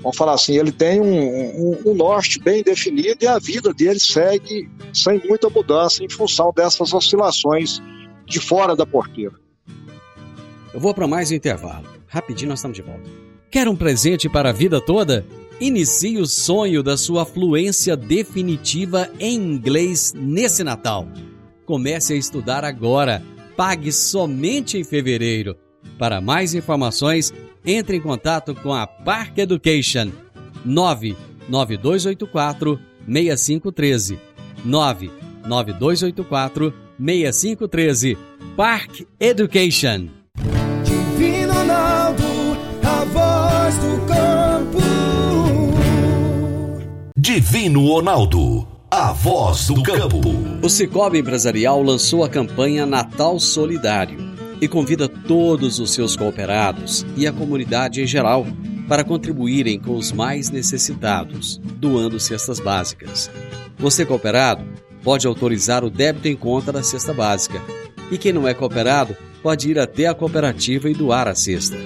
vamos 0.00 0.16
falar 0.16 0.34
assim, 0.34 0.56
ele 0.56 0.72
tem 0.72 1.00
um, 1.00 1.06
um, 1.06 1.78
um, 1.86 1.94
norte 1.94 2.38
bem 2.38 2.62
definido 2.62 3.18
e 3.22 3.26
a 3.26 3.38
vida 3.38 3.72
dele 3.72 4.00
segue 4.00 4.68
sem 4.92 5.20
muita 5.26 5.48
mudança 5.50 6.04
em 6.04 6.08
função 6.08 6.52
dessas 6.54 6.92
oscilações 6.92 7.80
de 8.26 8.40
fora 8.40 8.76
da 8.76 8.86
porteira. 8.86 9.34
Eu 10.72 10.80
vou 10.80 10.94
para 10.94 11.08
mais 11.08 11.30
um 11.30 11.34
intervalo. 11.34 11.86
Rapidinho 12.06 12.50
nós 12.50 12.58
estamos 12.58 12.76
de 12.76 12.82
volta. 12.82 13.08
Quer 13.50 13.68
um 13.68 13.76
presente 13.76 14.28
para 14.28 14.50
a 14.50 14.52
vida 14.52 14.80
toda? 14.80 15.26
Inicie 15.60 16.18
o 16.18 16.26
sonho 16.26 16.82
da 16.82 16.96
sua 16.96 17.24
fluência 17.24 17.96
definitiva 17.96 19.10
em 19.18 19.34
inglês 19.34 20.12
nesse 20.14 20.62
Natal. 20.62 21.08
Comece 21.64 22.12
a 22.12 22.16
estudar 22.16 22.64
agora. 22.64 23.22
Pague 23.56 23.90
somente 23.90 24.78
em 24.78 24.84
fevereiro. 24.84 25.56
Para 25.98 26.20
mais 26.20 26.54
informações, 26.54 27.32
entre 27.64 27.96
em 27.96 28.00
contato 28.00 28.54
com 28.54 28.72
a 28.72 28.86
Park 28.86 29.38
Education. 29.38 30.12
99284 30.64 32.78
6513 33.06 34.18
99284 34.64 36.74
6513 36.98 38.18
Park 38.56 39.06
Education. 39.20 40.08
Divino 40.84 41.52
Ronaldo, 41.52 42.24
a 42.84 43.04
voz 43.04 43.78
do 43.78 44.06
campo. 44.06 44.78
Divino 47.16 47.86
Ronaldo, 47.86 48.66
a 48.90 49.12
voz 49.12 49.68
do 49.68 49.80
campo. 49.82 50.20
O 50.62 50.68
Cicobi 50.68 51.18
Empresarial 51.18 51.82
lançou 51.82 52.24
a 52.24 52.28
campanha 52.28 52.84
Natal 52.84 53.38
Solidário 53.38 54.27
e 54.60 54.68
convida 54.68 55.08
todos 55.08 55.78
os 55.78 55.92
seus 55.92 56.16
cooperados 56.16 57.06
e 57.16 57.26
a 57.26 57.32
comunidade 57.32 58.02
em 58.02 58.06
geral 58.06 58.46
para 58.88 59.04
contribuírem 59.04 59.78
com 59.78 59.96
os 59.96 60.12
mais 60.12 60.50
necessitados, 60.50 61.60
doando 61.76 62.18
cestas 62.18 62.58
básicas. 62.58 63.30
Você 63.78 64.04
cooperado 64.04 64.64
pode 65.02 65.26
autorizar 65.26 65.84
o 65.84 65.90
débito 65.90 66.28
em 66.28 66.36
conta 66.36 66.72
da 66.72 66.82
cesta 66.82 67.12
básica. 67.12 67.62
E 68.10 68.18
quem 68.18 68.32
não 68.32 68.48
é 68.48 68.54
cooperado 68.54 69.16
pode 69.42 69.70
ir 69.70 69.78
até 69.78 70.06
a 70.06 70.14
cooperativa 70.14 70.88
e 70.88 70.94
doar 70.94 71.28
a 71.28 71.34
cesta. 71.34 71.76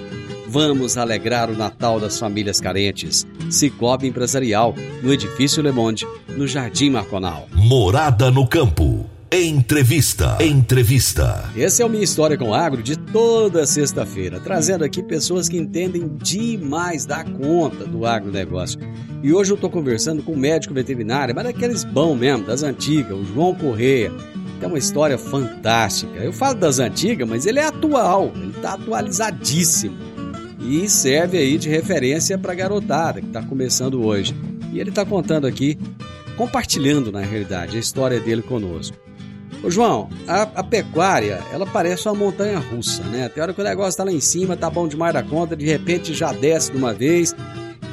Vamos 0.48 0.96
alegrar 0.96 1.50
o 1.50 1.56
Natal 1.56 1.98
das 1.98 2.18
famílias 2.18 2.60
carentes. 2.60 3.26
Cicobi 3.50 4.06
Empresarial, 4.06 4.74
no 5.02 5.12
Edifício 5.12 5.62
Le 5.62 5.72
Monde, 5.72 6.06
no 6.28 6.46
Jardim 6.46 6.90
Marconal. 6.90 7.48
Morada 7.52 8.30
no 8.30 8.46
campo. 8.46 9.11
Entrevista. 9.34 10.36
Entrevista. 10.42 11.50
Esse 11.56 11.80
é 11.80 11.86
o 11.86 11.88
Minha 11.88 12.04
História 12.04 12.36
com 12.36 12.52
Agro 12.52 12.82
de 12.82 12.98
toda 12.98 13.64
sexta-feira, 13.64 14.38
trazendo 14.38 14.84
aqui 14.84 15.02
pessoas 15.02 15.48
que 15.48 15.56
entendem 15.56 16.06
demais 16.18 17.06
da 17.06 17.24
conta 17.24 17.86
do 17.86 18.04
agronegócio. 18.04 18.78
E 19.22 19.32
hoje 19.32 19.50
eu 19.50 19.54
estou 19.54 19.70
conversando 19.70 20.22
com 20.22 20.34
um 20.34 20.36
médico 20.36 20.74
veterinário, 20.74 21.34
mas 21.34 21.44
daqueles 21.44 21.82
bons 21.82 22.14
mesmo, 22.14 22.44
das 22.44 22.62
antigas, 22.62 23.16
o 23.16 23.24
João 23.24 23.54
Correia. 23.54 24.12
Tem 24.60 24.68
uma 24.68 24.76
história 24.76 25.16
fantástica. 25.16 26.18
Eu 26.18 26.34
falo 26.34 26.56
das 26.56 26.78
antigas, 26.78 27.26
mas 27.26 27.46
ele 27.46 27.58
é 27.58 27.64
atual, 27.64 28.30
ele 28.36 28.50
está 28.50 28.74
atualizadíssimo. 28.74 29.96
E 30.60 30.86
serve 30.90 31.38
aí 31.38 31.56
de 31.56 31.70
referência 31.70 32.36
para 32.36 32.52
a 32.52 32.54
garotada 32.54 33.22
que 33.22 33.28
está 33.28 33.42
começando 33.42 34.04
hoje. 34.04 34.34
E 34.74 34.78
ele 34.78 34.90
está 34.90 35.06
contando 35.06 35.46
aqui, 35.46 35.78
compartilhando 36.36 37.10
na 37.10 37.20
realidade, 37.20 37.78
a 37.78 37.80
história 37.80 38.20
dele 38.20 38.42
conosco. 38.42 39.01
Ô 39.62 39.70
João, 39.70 40.10
a, 40.26 40.42
a, 40.42 40.64
pecuária, 40.64 41.40
ela 41.52 41.64
parece 41.64 42.08
uma 42.08 42.16
montanha 42.16 42.58
russa, 42.58 43.04
né? 43.04 43.28
Tem 43.28 43.40
hora 43.40 43.54
que 43.54 43.60
o 43.60 43.64
negócio 43.64 43.96
tá 43.96 44.02
lá 44.02 44.10
em 44.10 44.20
cima, 44.20 44.56
tá 44.56 44.68
bom 44.68 44.88
demais 44.88 45.14
da 45.14 45.22
conta, 45.22 45.54
de 45.54 45.64
repente 45.64 46.12
já 46.12 46.32
desce 46.32 46.72
de 46.72 46.76
uma 46.76 46.92
vez 46.92 47.32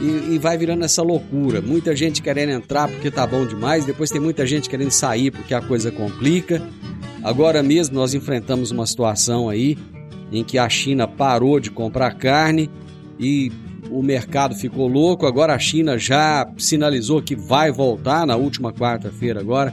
e, 0.01 0.33
e 0.33 0.39
vai 0.39 0.57
virando 0.57 0.83
essa 0.83 1.03
loucura. 1.03 1.61
Muita 1.61 1.95
gente 1.95 2.23
querendo 2.23 2.53
entrar 2.53 2.87
porque 2.87 3.11
tá 3.11 3.27
bom 3.27 3.45
demais, 3.45 3.85
depois 3.85 4.09
tem 4.09 4.19
muita 4.19 4.47
gente 4.47 4.67
querendo 4.67 4.89
sair 4.89 5.29
porque 5.29 5.53
a 5.53 5.61
coisa 5.61 5.91
complica. 5.91 6.59
Agora 7.23 7.61
mesmo 7.61 7.95
nós 7.95 8.15
enfrentamos 8.15 8.71
uma 8.71 8.87
situação 8.87 9.47
aí 9.47 9.77
em 10.31 10.43
que 10.43 10.57
a 10.57 10.67
China 10.67 11.07
parou 11.07 11.59
de 11.59 11.69
comprar 11.69 12.15
carne 12.15 12.67
e 13.19 13.51
o 13.91 14.01
mercado 14.01 14.55
ficou 14.55 14.87
louco. 14.87 15.27
Agora 15.27 15.53
a 15.53 15.59
China 15.59 15.99
já 15.99 16.51
sinalizou 16.57 17.21
que 17.21 17.35
vai 17.35 17.71
voltar 17.71 18.25
na 18.25 18.35
última 18.35 18.73
quarta-feira 18.73 19.39
agora 19.39 19.71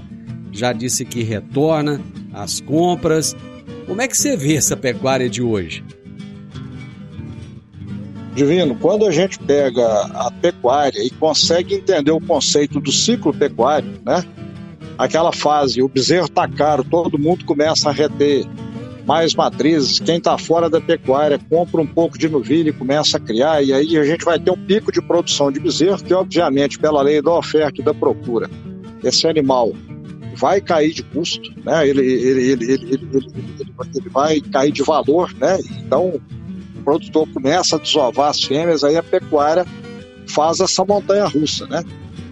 já 0.56 0.72
disse 0.72 1.04
que 1.04 1.22
retorna 1.22 2.00
às 2.32 2.60
compras. 2.60 3.36
Como 3.86 4.00
é 4.00 4.08
que 4.08 4.16
você 4.16 4.36
vê 4.36 4.56
essa 4.56 4.76
pecuária 4.76 5.28
de 5.28 5.42
hoje? 5.42 5.84
Divino, 8.34 8.74
quando 8.76 9.06
a 9.06 9.10
gente 9.10 9.38
pega 9.38 9.86
a 10.14 10.30
pecuária 10.30 11.02
e 11.02 11.10
consegue 11.10 11.74
entender 11.74 12.10
o 12.10 12.20
conceito 12.20 12.80
do 12.80 12.92
ciclo 12.92 13.32
pecuário, 13.32 13.88
né? 14.04 14.24
Aquela 14.98 15.32
fase, 15.32 15.82
o 15.82 15.88
bezerro 15.88 16.28
tá 16.28 16.48
caro, 16.48 16.84
todo 16.84 17.18
mundo 17.18 17.44
começa 17.44 17.88
a 17.88 17.92
reter 17.92 18.46
mais 19.06 19.34
matrizes, 19.34 20.00
quem 20.00 20.16
está 20.16 20.36
fora 20.36 20.68
da 20.68 20.80
pecuária 20.80 21.38
compra 21.48 21.80
um 21.80 21.86
pouco 21.86 22.18
de 22.18 22.28
novilho 22.28 22.70
e 22.70 22.72
começa 22.72 23.18
a 23.18 23.20
criar, 23.20 23.62
e 23.62 23.72
aí 23.72 23.96
a 23.96 24.04
gente 24.04 24.24
vai 24.24 24.38
ter 24.38 24.50
um 24.50 24.66
pico 24.66 24.90
de 24.90 25.00
produção 25.00 25.52
de 25.52 25.60
bezerro, 25.60 26.02
que 26.02 26.12
obviamente, 26.12 26.78
pela 26.78 27.02
lei 27.02 27.22
da 27.22 27.32
oferta 27.32 27.80
e 27.80 27.84
da 27.84 27.94
procura, 27.94 28.50
esse 29.04 29.28
animal 29.28 29.72
vai 30.36 30.60
cair 30.60 30.92
de 30.92 31.02
custo, 31.02 31.52
né? 31.64 31.88
ele, 31.88 32.04
ele, 32.04 32.52
ele, 32.52 32.72
ele, 32.72 33.08
ele, 33.94 34.08
vai 34.10 34.40
cair 34.40 34.70
de 34.70 34.82
valor, 34.82 35.32
né? 35.34 35.58
então 35.78 36.20
o 36.76 36.82
produtor 36.84 37.26
começa 37.32 37.76
a 37.76 37.78
desovar 37.78 38.30
as 38.30 38.42
fêmeas, 38.42 38.84
aí 38.84 38.96
a 38.96 39.02
pecuária 39.02 39.66
faz 40.28 40.60
essa 40.60 40.84
montanha 40.84 41.24
russa. 41.26 41.66
Né? 41.66 41.82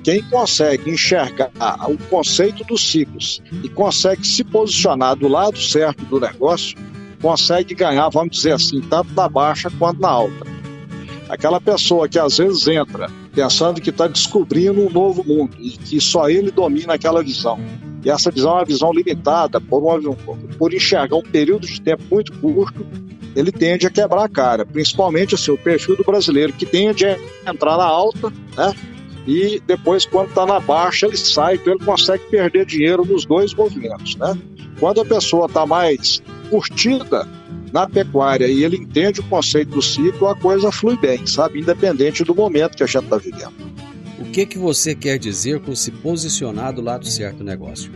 Quem 0.03 0.23
consegue 0.25 0.91
enxergar 0.91 1.51
o 1.89 1.97
conceito 2.11 2.63
dos 2.65 2.87
ciclos 2.91 3.43
e 3.63 3.69
consegue 3.69 4.27
se 4.27 4.45
posicionar 4.45 5.17
do 5.17 5.27
lado 5.27 5.59
certo 5.59 6.05
do 6.05 6.21
negócio, 6.21 6.77
consegue 7.23 7.75
ganhar, 7.75 8.09
vamos 8.11 8.37
dizer 8.37 8.53
assim, 8.53 8.81
tanto 8.83 9.13
na 9.15 9.29
baixa 9.29 9.71
quanto 9.79 10.01
na 10.01 10.11
alta. 10.11 10.45
Aquela 11.29 11.59
pessoa 11.59 12.07
que 12.07 12.19
às 12.19 12.37
vezes 12.37 12.69
entra 12.69 13.11
pensando 13.35 13.81
que 13.81 13.91
está 13.91 14.07
descobrindo 14.07 14.81
um 14.81 14.91
novo 14.91 15.25
mundo 15.25 15.57
e 15.59 15.71
que 15.71 16.01
só 16.01 16.29
ele 16.29 16.51
domina 16.51 16.95
aquela 16.95 17.23
visão 17.23 17.59
e 18.05 18.11
essa 18.11 18.31
visão 18.31 18.53
é 18.53 18.55
uma 18.57 18.65
visão 18.65 18.93
limitada, 18.93 19.61
por, 19.61 19.83
uma, 19.83 20.17
por 20.59 20.75
enxergar 20.75 21.17
um 21.17 21.23
período 21.23 21.67
de 21.67 21.81
tempo 21.81 22.03
muito 22.11 22.33
curto, 22.35 22.87
ele 23.35 23.51
tende 23.51 23.87
a 23.87 23.91
quebrar 23.91 24.25
a 24.25 24.29
cara, 24.29 24.65
principalmente 24.65 25.35
assim, 25.35 25.51
o 25.51 25.59
perfil 25.59 25.97
do 25.97 26.05
brasileiro, 26.05 26.53
que 26.53 26.67
tende 26.67 27.07
a 27.07 27.19
entrar 27.47 27.77
na 27.77 27.85
alta, 27.85 28.31
né? 28.57 28.75
E 29.27 29.61
depois, 29.67 30.05
quando 30.05 30.29
está 30.29 30.45
na 30.45 30.61
baixa, 30.61 31.07
ele 31.07 31.17
sai, 31.17 31.55
então 31.55 31.75
ele 31.75 31.85
consegue 31.85 32.25
perder 32.25 32.67
dinheiro 32.67 33.05
nos 33.05 33.25
dois 33.25 33.55
movimentos, 33.55 34.17
né? 34.17 34.39
Quando 34.79 35.01
a 35.01 35.05
pessoa 35.05 35.47
está 35.47 35.65
mais 35.65 36.23
curtida 36.51 37.27
na 37.73 37.89
pecuária 37.89 38.47
e 38.47 38.63
ele 38.63 38.77
entende 38.77 39.21
o 39.21 39.25
conceito 39.25 39.71
do 39.71 39.83
ciclo, 39.83 40.29
a 40.29 40.37
coisa 40.37 40.71
flui 40.71 40.97
bem, 40.97 41.27
sabe? 41.27 41.61
Independente 41.61 42.23
do 42.23 42.35
momento 42.35 42.77
que 42.77 42.83
a 42.83 42.87
gente 42.87 43.05
está 43.05 43.17
vivendo. 43.17 43.55
O 44.19 44.25
que, 44.27 44.47
que 44.47 44.59
você 44.59 44.95
quer 44.95 45.19
dizer 45.19 45.61
com 45.61 45.75
se 45.75 45.91
posicionar 45.91 46.73
do 46.73 46.81
lado 46.81 47.07
certo 47.07 47.39
do 47.39 47.45
negócio? 47.45 47.91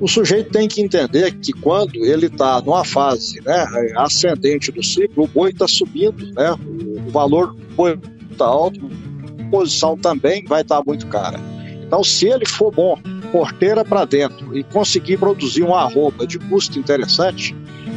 O 0.00 0.06
sujeito 0.06 0.50
tem 0.50 0.68
que 0.68 0.82
entender 0.82 1.32
que 1.36 1.52
quando 1.52 2.04
ele 2.04 2.26
está 2.26 2.60
numa 2.60 2.84
fase 2.84 3.40
né, 3.40 3.66
ascendente 3.96 4.70
do 4.70 4.82
ciclo, 4.82 5.24
o 5.24 5.26
boi 5.26 5.50
está 5.50 5.66
subindo, 5.66 6.32
né, 6.34 6.52
o 7.06 7.10
valor 7.10 7.54
do 7.54 7.74
boi 7.74 7.98
está 8.30 8.44
alto, 8.44 8.90
a 9.40 9.50
posição 9.50 9.96
também 9.96 10.44
vai 10.44 10.60
estar 10.60 10.78
tá 10.78 10.84
muito 10.86 11.06
cara. 11.06 11.40
Então, 11.86 12.04
se 12.04 12.26
ele 12.26 12.44
for 12.44 12.70
bom, 12.70 12.98
porteira 13.32 13.84
para 13.84 14.04
dentro 14.04 14.56
e 14.56 14.62
conseguir 14.64 15.18
produzir 15.18 15.62
um 15.62 15.74
arroba 15.74 16.26
de 16.26 16.38
custo 16.38 16.78
interessante, 16.78 17.56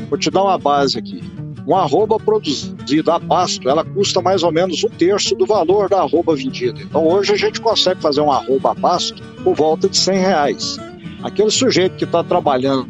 vou 0.09 0.17
te 0.17 0.29
dar 0.29 0.43
uma 0.43 0.57
base 0.57 0.97
aqui. 0.97 1.21
Uma 1.69 1.83
arroba 1.83 2.19
produzida 2.19 3.13
a 3.13 3.19
pasto, 3.19 3.69
ela 3.69 3.85
custa 3.85 4.19
mais 4.23 4.41
ou 4.41 4.51
menos 4.51 4.83
um 4.83 4.89
terço 4.89 5.35
do 5.35 5.45
valor 5.45 5.87
da 5.87 5.99
arroba 5.99 6.35
vendida. 6.35 6.81
Então 6.81 7.07
hoje 7.07 7.33
a 7.33 7.37
gente 7.37 7.61
consegue 7.61 8.01
fazer 8.01 8.21
uma 8.21 8.37
arroba 8.37 8.71
a 8.71 8.75
pasto 8.75 9.21
por 9.43 9.53
volta 9.53 9.87
de 9.87 9.95
100 9.95 10.17
reais. 10.17 10.77
Aquele 11.21 11.51
sujeito 11.51 11.95
que 11.95 12.05
está 12.05 12.23
trabalhando 12.23 12.89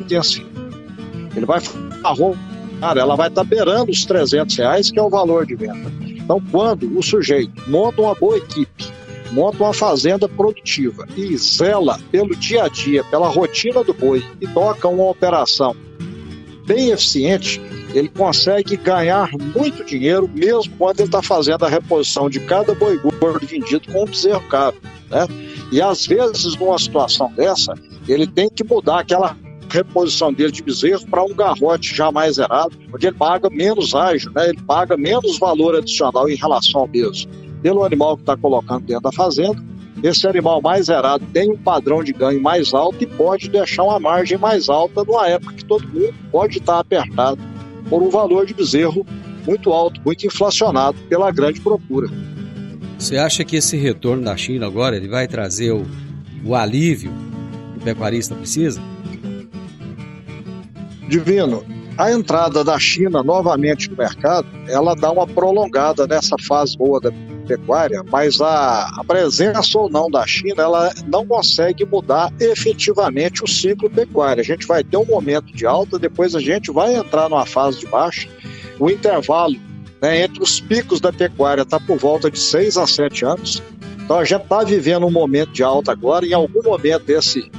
intensivo, 0.00 0.48
ele 1.34 1.44
vai 1.44 1.60
arroba, 2.04 2.38
cara, 2.78 3.00
ela 3.00 3.16
vai 3.16 3.26
estar 3.26 3.42
tá 3.42 3.50
beirando 3.50 3.90
os 3.90 4.04
300 4.04 4.56
reais, 4.56 4.92
que 4.92 4.98
é 5.00 5.02
o 5.02 5.10
valor 5.10 5.44
de 5.44 5.56
venda. 5.56 5.90
Então 6.00 6.40
quando 6.48 6.96
o 6.96 7.02
sujeito 7.02 7.68
monta 7.68 8.02
uma 8.02 8.14
boa 8.14 8.36
equipe, 8.36 8.86
monta 9.32 9.64
uma 9.64 9.74
fazenda 9.74 10.28
produtiva 10.28 11.08
e 11.16 11.36
zela 11.36 11.98
pelo 12.12 12.36
dia 12.36 12.62
a 12.62 12.68
dia, 12.68 13.02
pela 13.02 13.26
rotina 13.26 13.82
do 13.82 13.92
boi 13.92 14.24
e 14.40 14.46
toca 14.46 14.86
uma 14.86 15.10
operação 15.10 15.74
bem 16.70 16.90
eficiente, 16.90 17.60
ele 17.94 18.08
consegue 18.08 18.76
ganhar 18.76 19.30
muito 19.54 19.84
dinheiro 19.84 20.28
mesmo 20.32 20.72
quando 20.78 21.00
ele 21.00 21.08
está 21.08 21.22
fazendo 21.22 21.64
a 21.64 21.68
reposição 21.68 22.28
de 22.28 22.40
cada 22.40 22.74
boi 22.74 22.98
gordo 22.98 23.46
vendido 23.46 23.92
com 23.92 24.02
um 24.02 24.06
bezerro 24.06 24.46
caro. 24.48 24.76
Né? 25.10 25.26
E 25.72 25.80
às 25.80 26.06
vezes, 26.06 26.56
numa 26.56 26.78
situação 26.78 27.32
dessa, 27.32 27.74
ele 28.08 28.26
tem 28.26 28.48
que 28.48 28.64
mudar 28.64 29.00
aquela 29.00 29.36
reposição 29.68 30.32
dele 30.32 30.50
de 30.50 30.62
bezerro 30.62 31.06
para 31.08 31.22
um 31.22 31.34
garrote 31.34 31.94
já 31.94 32.10
mais 32.10 32.36
zerado, 32.36 32.76
onde 32.92 33.06
ele 33.06 33.16
paga 33.16 33.48
menos 33.48 33.94
ágio, 33.94 34.30
né? 34.32 34.48
ele 34.48 34.60
paga 34.62 34.96
menos 34.96 35.38
valor 35.38 35.76
adicional 35.76 36.28
em 36.28 36.34
relação 36.34 36.82
ao 36.82 36.88
mesmo. 36.88 37.30
Pelo 37.62 37.84
animal 37.84 38.16
que 38.16 38.22
está 38.22 38.36
colocando 38.36 38.84
dentro 38.84 39.02
da 39.02 39.12
fazenda, 39.12 39.62
esse 40.02 40.26
animal 40.26 40.62
mais 40.62 40.86
zerado 40.86 41.24
tem 41.32 41.50
um 41.50 41.58
padrão 41.58 42.02
de 42.02 42.12
ganho 42.12 42.42
mais 42.42 42.72
alto 42.72 43.02
e 43.02 43.06
pode 43.06 43.48
deixar 43.48 43.84
uma 43.84 44.00
margem 44.00 44.38
mais 44.38 44.68
alta 44.68 45.04
numa 45.04 45.28
época 45.28 45.54
que 45.54 45.64
todo 45.64 45.86
mundo 45.86 46.14
pode 46.32 46.58
estar 46.58 46.78
apertado 46.78 47.38
por 47.90 48.02
um 48.02 48.08
valor 48.08 48.46
de 48.46 48.54
bezerro 48.54 49.04
muito 49.46 49.72
alto, 49.72 50.00
muito 50.04 50.24
inflacionado 50.26 50.96
pela 51.08 51.30
grande 51.32 51.60
procura. 51.60 52.08
Você 52.96 53.18
acha 53.18 53.44
que 53.44 53.56
esse 53.56 53.76
retorno 53.76 54.22
da 54.22 54.36
China 54.36 54.66
agora 54.66 54.96
ele 54.96 55.08
vai 55.08 55.26
trazer 55.26 55.72
o, 55.72 55.84
o 56.44 56.54
alívio 56.54 57.10
que 57.74 57.80
o 57.80 57.82
pecuarista 57.82 58.34
precisa? 58.34 58.80
Divino, 61.08 61.64
a 61.98 62.12
entrada 62.12 62.62
da 62.62 62.78
China 62.78 63.22
novamente 63.22 63.90
no 63.90 63.96
mercado, 63.96 64.46
ela 64.68 64.94
dá 64.94 65.10
uma 65.10 65.26
prolongada 65.26 66.06
nessa 66.06 66.36
fase 66.46 66.78
boa 66.78 67.00
da 67.00 67.10
pecuária, 67.50 68.04
mas 68.08 68.40
a, 68.40 68.88
a, 68.96 69.04
presença 69.04 69.76
ou 69.76 69.90
não 69.90 70.08
da 70.08 70.24
China, 70.24 70.62
ela 70.62 70.92
não 71.08 71.26
consegue 71.26 71.84
mudar 71.84 72.32
efetivamente 72.38 73.42
o 73.42 73.48
ciclo 73.48 73.90
pecuário. 73.90 74.40
A 74.40 74.44
gente 74.44 74.66
vai 74.66 74.84
ter 74.84 74.96
um 74.96 75.04
momento 75.04 75.52
de 75.52 75.66
alta, 75.66 75.98
depois 75.98 76.36
a 76.36 76.40
gente 76.40 76.70
vai 76.70 76.94
entrar 76.94 77.28
numa 77.28 77.44
fase 77.44 77.80
de 77.80 77.86
baixa. 77.86 78.28
O 78.78 78.88
intervalo 78.88 79.56
né, 80.00 80.22
entre 80.22 80.40
os 80.40 80.60
picos 80.60 81.00
da 81.00 81.12
pecuária 81.12 81.62
está 81.62 81.80
por 81.80 81.98
volta 81.98 82.30
de 82.30 82.38
6 82.38 82.76
a 82.76 82.86
7 82.86 83.24
anos. 83.24 83.62
Então 84.04 84.18
a 84.18 84.24
gente 84.24 84.42
está 84.42 84.62
vivendo 84.62 85.06
um 85.06 85.10
momento 85.10 85.50
de 85.50 85.64
alta 85.64 85.90
agora, 85.90 86.24
em 86.24 86.32
algum 86.32 86.62
momento 86.62 87.10
esse 87.10 87.50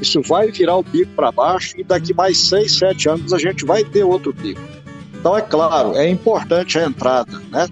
isso 0.00 0.20
vai 0.20 0.50
virar 0.50 0.76
o 0.76 0.82
pico 0.82 1.12
para 1.14 1.30
baixo 1.30 1.74
e 1.78 1.84
daqui 1.84 2.12
mais 2.12 2.36
6, 2.36 2.78
7 2.78 3.08
anos 3.08 3.32
a 3.32 3.38
gente 3.38 3.64
vai 3.64 3.84
ter 3.84 4.02
outro 4.02 4.34
pico. 4.34 4.60
Então, 5.14 5.36
é 5.36 5.40
claro, 5.40 5.94
é 5.94 6.08
importante 6.08 6.76
a 6.76 6.84
entrada 6.84 7.40
né, 7.48 7.68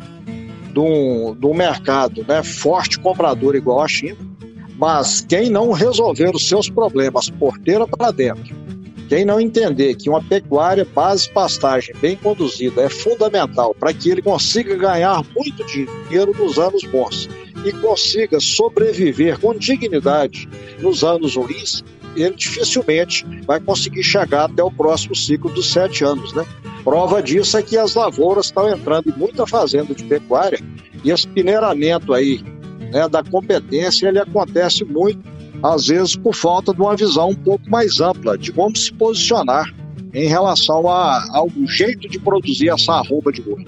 do, 0.73 1.35
do 1.35 1.53
mercado 1.53 2.25
né, 2.27 2.43
forte 2.43 2.99
comprador 2.99 3.55
igual 3.55 3.83
a 3.83 3.89
China, 3.89 4.17
mas 4.77 5.21
quem 5.21 5.51
não 5.51 5.73
resolver 5.73 6.31
os 6.35 6.49
seus 6.49 6.71
problemas 6.71 7.29
porteira 7.29 7.87
para 7.87 8.11
dentro, 8.11 8.55
quem 9.09 9.25
não 9.25 9.41
entender 9.41 9.97
que 9.97 10.09
uma 10.09 10.23
pecuária 10.23 10.87
base 10.95 11.29
pastagem 11.29 11.95
bem 12.01 12.17
conduzida 12.17 12.83
é 12.83 12.89
fundamental 12.89 13.75
para 13.75 13.93
que 13.93 14.09
ele 14.09 14.23
consiga 14.23 14.77
ganhar 14.77 15.23
muito 15.37 15.67
dinheiro 15.67 16.33
nos 16.39 16.59
anos 16.59 16.85
bons 16.85 17.29
e 17.65 17.73
consiga 17.73 18.41
sobreviver 18.41 19.39
com 19.39 19.53
dignidade 19.55 20.49
nos 20.79 21.03
anos 21.03 21.37
ruins, 21.37 21.83
ele 22.17 22.35
dificilmente 22.35 23.25
vai 23.47 23.61
conseguir 23.61 24.03
chegar 24.03 24.45
até 24.45 24.63
o 24.63 24.71
próximo 24.71 25.15
ciclo 25.15 25.51
dos 25.51 25.71
sete 25.71 26.05
anos, 26.05 26.33
né? 26.33 26.45
Prova 26.83 27.23
disso 27.23 27.57
é 27.57 27.63
que 27.63 27.77
as 27.77 27.95
lavouras 27.95 28.47
estão 28.47 28.69
entrando 28.69 29.11
em 29.11 29.19
muita 29.19 29.47
fazenda 29.47 29.95
de 29.95 30.05
pecuária 30.05 30.59
e 31.05 31.11
esse 31.11 31.27
peneiramento 31.29 32.13
aí 32.13 32.43
né, 32.91 33.09
da 33.09 33.23
competência 33.23 34.09
ele 34.09 34.19
acontece 34.19 34.85
muito, 34.85 35.21
às 35.63 35.87
vezes, 35.87 36.17
por 36.17 36.35
falta 36.35 36.73
de 36.73 36.81
uma 36.81 36.97
visão 36.97 37.31
um 37.31 37.35
pouco 37.35 37.69
mais 37.69 38.01
ampla 38.01 38.37
de 38.37 38.51
como 38.53 38.77
se 38.77 38.93
posicionar 38.93 39.73
em 40.13 40.27
relação 40.27 40.89
a, 40.89 41.25
ao 41.33 41.49
jeito 41.67 42.09
de 42.09 42.19
produzir 42.19 42.71
essa 42.71 42.95
arroba 42.95 43.31
de 43.31 43.43
boi. 43.43 43.65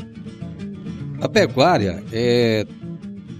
A 1.20 1.28
pecuária, 1.28 2.02
é, 2.12 2.66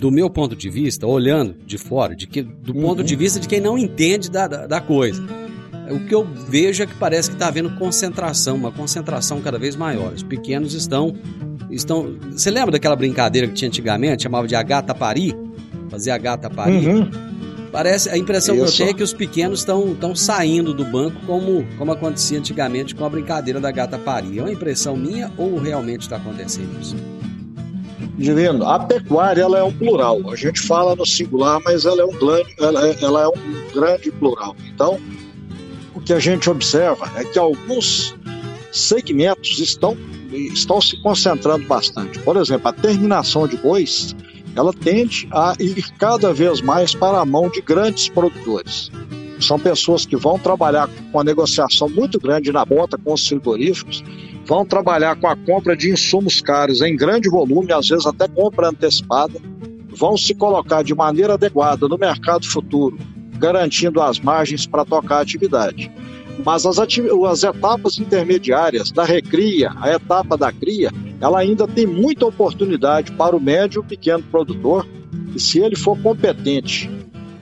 do 0.03 0.11
meu 0.11 0.29
ponto 0.29 0.57
de 0.57 0.69
vista, 0.69 1.07
olhando 1.07 1.55
de 1.65 1.79
fora, 1.79 2.17
de 2.17 2.27
que, 2.27 2.43
do 2.43 2.75
uhum. 2.75 2.83
ponto 2.83 3.05
de 3.05 3.15
vista 3.15 3.39
de 3.39 3.47
quem 3.47 3.61
não 3.61 3.79
entende 3.79 4.29
da, 4.29 4.49
da, 4.49 4.67
da 4.67 4.81
coisa, 4.81 5.23
o 5.89 6.01
que 6.01 6.13
eu 6.13 6.27
vejo 6.49 6.83
é 6.83 6.87
que 6.87 6.95
parece 6.97 7.31
que 7.31 7.37
está 7.37 7.47
havendo 7.47 7.71
concentração, 7.77 8.57
uma 8.57 8.73
concentração 8.73 9.41
cada 9.41 9.61
vez 9.61 9.77
maior. 9.77 10.13
Os 10.13 10.25
pequenos 10.25 10.75
estão. 10.75 11.15
estão 11.71 12.17
Você 12.33 12.51
lembra 12.51 12.73
daquela 12.73 12.97
brincadeira 12.97 13.47
que 13.47 13.55
tinha 13.55 13.69
antigamente, 13.69 14.25
chamava 14.25 14.49
de 14.49 14.57
a 14.57 14.63
gata 14.65 14.93
pari? 14.93 15.37
Fazia 15.89 16.17
a 16.17 16.19
gata 16.19 16.51
pari? 16.51 16.85
Uhum. 16.85 17.09
Parece, 17.71 18.11
a 18.11 18.19
impressão 18.19 18.57
Isso. 18.57 18.65
que 18.65 18.71
eu 18.71 18.77
tenho 18.79 18.91
é 18.91 18.95
que 18.95 19.05
os 19.05 19.13
pequenos 19.13 19.61
estão, 19.61 19.93
estão 19.93 20.17
saindo 20.17 20.75
do 20.75 20.85
banco 20.85 21.17
como, 21.25 21.65
como 21.79 21.93
acontecia 21.93 22.41
antigamente 22.41 22.93
com 22.93 23.05
a 23.05 23.09
brincadeira 23.09 23.61
da 23.61 23.71
gata 23.71 23.97
pari. 24.01 24.41
É 24.41 24.43
uma 24.43 24.53
impressão 24.53 24.97
minha 24.97 25.31
ou 25.39 25.59
realmente 25.59 26.03
está 26.03 26.17
acontecendo 26.17 26.77
isso? 26.81 26.97
Divino, 28.17 28.67
a 28.67 28.79
pecuária 28.79 29.43
ela 29.43 29.59
é 29.59 29.63
um 29.63 29.73
plural. 29.73 30.21
A 30.31 30.37
gente 30.37 30.61
fala 30.61 30.95
no 30.95 31.07
singular, 31.07 31.61
mas 31.65 31.85
ela 31.85 32.03
é 32.03 32.05
um 32.05 32.13
grande, 32.13 32.55
ela 32.59 32.89
é, 32.89 32.97
ela 33.03 33.23
é 33.23 33.29
um 33.29 33.73
grande 33.73 34.11
plural. 34.13 34.55
Então, 34.67 35.01
o 35.95 36.01
que 36.01 36.13
a 36.13 36.19
gente 36.19 36.49
observa 36.51 37.11
é 37.17 37.25
que 37.25 37.39
alguns 37.39 38.15
segmentos 38.71 39.59
estão, 39.59 39.97
estão 40.31 40.81
se 40.81 41.01
concentrando 41.03 41.67
bastante. 41.67 42.19
Por 42.19 42.37
exemplo, 42.37 42.69
a 42.69 42.73
terminação 42.73 43.49
de 43.49 43.57
bois, 43.57 44.15
ela 44.55 44.73
tende 44.73 45.27
a 45.31 45.55
ir 45.59 45.91
cada 45.99 46.33
vez 46.33 46.61
mais 46.61 46.95
para 46.95 47.19
a 47.19 47.25
mão 47.25 47.49
de 47.49 47.61
grandes 47.63 48.09
produtores. 48.09 48.91
São 49.41 49.59
pessoas 49.59 50.07
que 50.07 50.17
vão 50.17 50.39
trabalhar 50.39 50.87
com 50.87 51.19
uma 51.19 51.25
negociação 51.25 51.89
muito 51.89 52.21
grande 52.21 52.53
na 52.53 52.65
ponta 52.65 52.97
com 52.97 53.13
os 53.13 53.27
frigoríficos, 53.27 54.05
vão 54.45 54.65
trabalhar 54.65 55.17
com 55.17 55.27
a 55.27 55.37
compra 55.37 55.77
de 55.77 55.91
insumos 55.91 56.41
caros 56.41 56.81
em 56.83 56.97
grande 56.97 57.29
volume, 57.29 57.73
às 57.73 57.89
vezes 57.89 58.07
até 58.07 58.27
compra 58.29 58.69
antecipada, 58.69 59.39
vão 59.89 60.17
se 60.17 60.35
colocar 60.35 60.83
de 60.83 60.95
maneira 60.95 61.35
adequada 61.35 61.87
no 61.89 61.99
mercado 61.99 62.47
futuro 62.47 62.99
garantindo 63.43 64.01
as 64.01 64.21
margens 64.21 64.67
para 64.67 64.85
tocar 64.85 65.17
a 65.17 65.21
atividade. 65.23 65.91
Mas 66.45 66.65
as, 66.65 66.79
as 66.79 67.43
etapas 67.43 67.99
intermediárias 67.99 68.93
da 68.93 69.05
recria, 69.05 69.73
a 69.81 69.91
etapa 69.91 70.37
da 70.37 70.53
cria, 70.53 70.91
ela 71.21 71.41
ainda 71.41 71.67
tem 71.67 71.85
muita 71.85 72.25
oportunidade 72.25 73.11
para 73.13 73.37
o 73.37 73.41
médio 73.41 73.83
e 73.85 73.89
pequeno 73.89 74.23
produtor, 74.23 74.87
e 75.35 75.41
se 75.41 75.59
ele 75.59 75.75
for 75.75 76.01
competente 76.01 76.89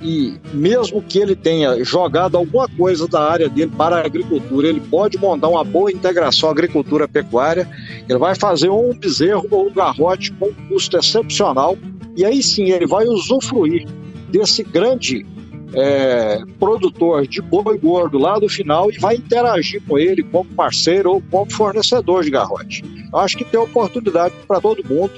e 0.00 0.38
mesmo 0.54 1.02
que 1.02 1.18
ele 1.18 1.36
tenha 1.36 1.82
jogado 1.84 2.36
alguma 2.36 2.66
coisa 2.68 3.06
da 3.06 3.20
área 3.20 3.48
dele 3.48 3.70
para 3.76 3.96
a 3.96 4.06
agricultura, 4.06 4.68
ele 4.68 4.80
pode 4.80 5.18
montar 5.18 5.48
uma 5.48 5.62
boa 5.62 5.92
integração 5.92 6.48
agricultura-pecuária, 6.48 7.68
ele 8.08 8.18
vai 8.18 8.34
fazer 8.34 8.70
um 8.70 8.94
bezerro 8.94 9.46
ou 9.50 9.68
um 9.68 9.72
garrote 9.72 10.32
com 10.32 10.46
um 10.46 10.68
custo 10.68 10.96
excepcional, 10.96 11.76
e 12.16 12.24
aí 12.24 12.42
sim 12.42 12.70
ele 12.70 12.86
vai 12.86 13.04
usufruir 13.06 13.86
desse 14.30 14.62
grande 14.62 15.26
é, 15.74 16.40
produtor 16.58 17.26
de 17.26 17.40
boi 17.40 17.78
gordo 17.78 18.18
lá 18.18 18.38
do 18.38 18.48
final 18.48 18.90
e 18.90 18.98
vai 18.98 19.16
interagir 19.16 19.82
com 19.86 19.98
ele 19.98 20.22
como 20.22 20.48
parceiro 20.50 21.12
ou 21.12 21.22
como 21.30 21.50
fornecedor 21.50 22.24
de 22.24 22.30
garrote. 22.30 22.82
Acho 23.12 23.36
que 23.36 23.44
tem 23.44 23.60
oportunidade 23.60 24.34
para 24.48 24.60
todo 24.60 24.82
mundo, 24.88 25.12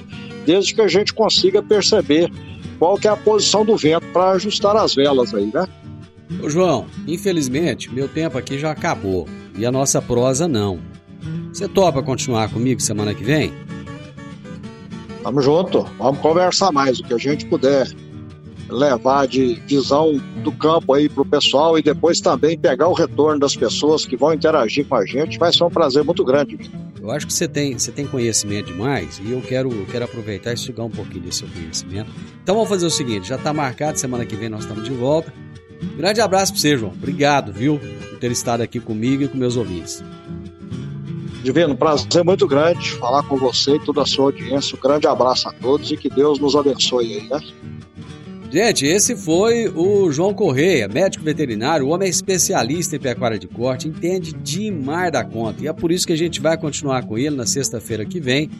desde 0.45 0.75
que 0.75 0.81
a 0.81 0.87
gente 0.87 1.13
consiga 1.13 1.61
perceber 1.63 2.29
qual 2.79 2.97
que 2.97 3.07
é 3.07 3.11
a 3.11 3.17
posição 3.17 3.65
do 3.65 3.77
vento 3.77 4.05
para 4.07 4.31
ajustar 4.31 4.75
as 4.75 4.95
velas 4.95 5.33
aí, 5.33 5.51
né? 5.53 5.67
Ô 6.41 6.49
João, 6.49 6.85
infelizmente 7.07 7.93
meu 7.93 8.07
tempo 8.07 8.37
aqui 8.37 8.57
já 8.57 8.71
acabou 8.71 9.27
e 9.57 9.65
a 9.65 9.71
nossa 9.71 10.01
prosa 10.01 10.47
não. 10.47 10.79
Você 11.51 11.67
topa 11.67 12.01
continuar 12.01 12.49
comigo 12.49 12.81
semana 12.81 13.13
que 13.13 13.23
vem? 13.23 13.53
Tamo 15.21 15.41
junto, 15.41 15.83
vamos 15.97 16.19
conversar 16.19 16.71
mais 16.71 16.99
o 16.99 17.03
que 17.03 17.13
a 17.13 17.17
gente 17.17 17.45
puder 17.45 17.87
levar 18.69 19.27
de 19.27 19.55
visão 19.67 20.19
do 20.43 20.51
campo 20.51 20.93
aí 20.93 21.07
para 21.07 21.21
o 21.21 21.25
pessoal 21.25 21.77
e 21.77 21.83
depois 21.83 22.19
também 22.19 22.57
pegar 22.57 22.87
o 22.87 22.93
retorno 22.93 23.39
das 23.39 23.55
pessoas 23.55 24.05
que 24.05 24.17
vão 24.17 24.33
interagir 24.33 24.85
com 24.85 24.95
a 24.95 25.05
gente. 25.05 25.37
Vai 25.37 25.53
ser 25.53 25.63
um 25.63 25.69
prazer 25.69 26.03
muito 26.03 26.23
grande. 26.25 26.57
Eu 27.03 27.11
acho 27.11 27.27
que 27.27 27.33
você 27.33 27.49
tem, 27.49 27.77
você 27.77 27.91
tem 27.91 28.07
conhecimento 28.07 28.67
demais 28.67 29.19
e 29.21 29.29
eu 29.29 29.41
quero, 29.41 29.69
quero 29.87 30.05
aproveitar 30.05 30.53
e 30.53 30.57
sugar 30.57 30.85
um 30.85 30.89
pouquinho 30.89 31.25
desse 31.25 31.39
seu 31.39 31.49
conhecimento. 31.49 32.09
Então 32.41 32.55
vamos 32.55 32.69
fazer 32.69 32.85
o 32.85 32.89
seguinte: 32.89 33.27
já 33.27 33.35
está 33.35 33.53
marcado, 33.53 33.99
semana 33.99 34.25
que 34.25 34.37
vem 34.37 34.47
nós 34.47 34.61
estamos 34.61 34.85
de 34.85 34.93
volta. 34.95 35.33
Grande 35.97 36.21
abraço 36.21 36.53
para 36.53 36.61
você, 36.61 36.77
João. 36.77 36.93
Obrigado, 36.93 37.51
viu, 37.51 37.77
por 37.77 38.19
ter 38.19 38.31
estado 38.31 38.61
aqui 38.61 38.79
comigo 38.79 39.21
e 39.21 39.27
com 39.27 39.37
meus 39.37 39.57
ouvintes. 39.57 40.01
Divino, 41.43 41.75
prazer 41.75 42.23
muito 42.23 42.47
grande 42.47 42.91
falar 42.91 43.23
com 43.23 43.35
você 43.35 43.75
e 43.75 43.79
toda 43.79 44.01
a 44.01 44.05
sua 44.05 44.27
audiência. 44.27 44.77
Um 44.77 44.79
grande 44.79 45.05
abraço 45.05 45.49
a 45.49 45.51
todos 45.51 45.91
e 45.91 45.97
que 45.97 46.09
Deus 46.09 46.39
nos 46.39 46.55
abençoe 46.55 47.17
aí, 47.17 47.27
né? 47.27 47.41
Gente, 48.53 48.85
esse 48.85 49.15
foi 49.15 49.67
o 49.67 50.11
João 50.11 50.31
Correia, 50.31 50.87
médico 50.87 51.23
veterinário, 51.23 51.87
homem 51.87 52.07
especialista 52.07 52.95
em 52.95 52.99
pecuária 52.99 53.39
de 53.39 53.47
corte, 53.47 53.87
entende 53.87 54.31
demais 54.31 55.11
da 55.11 55.23
conta. 55.23 55.63
E 55.63 55.67
é 55.67 55.73
por 55.73 55.91
isso 55.91 56.05
que 56.05 56.13
a 56.13 56.15
gente 56.15 56.39
vai 56.39 56.55
continuar 56.55 57.03
com 57.03 57.17
ele 57.17 57.35
na 57.35 57.47
sexta-feira 57.47 58.05
que 58.05 58.19
vem, 58.19 58.51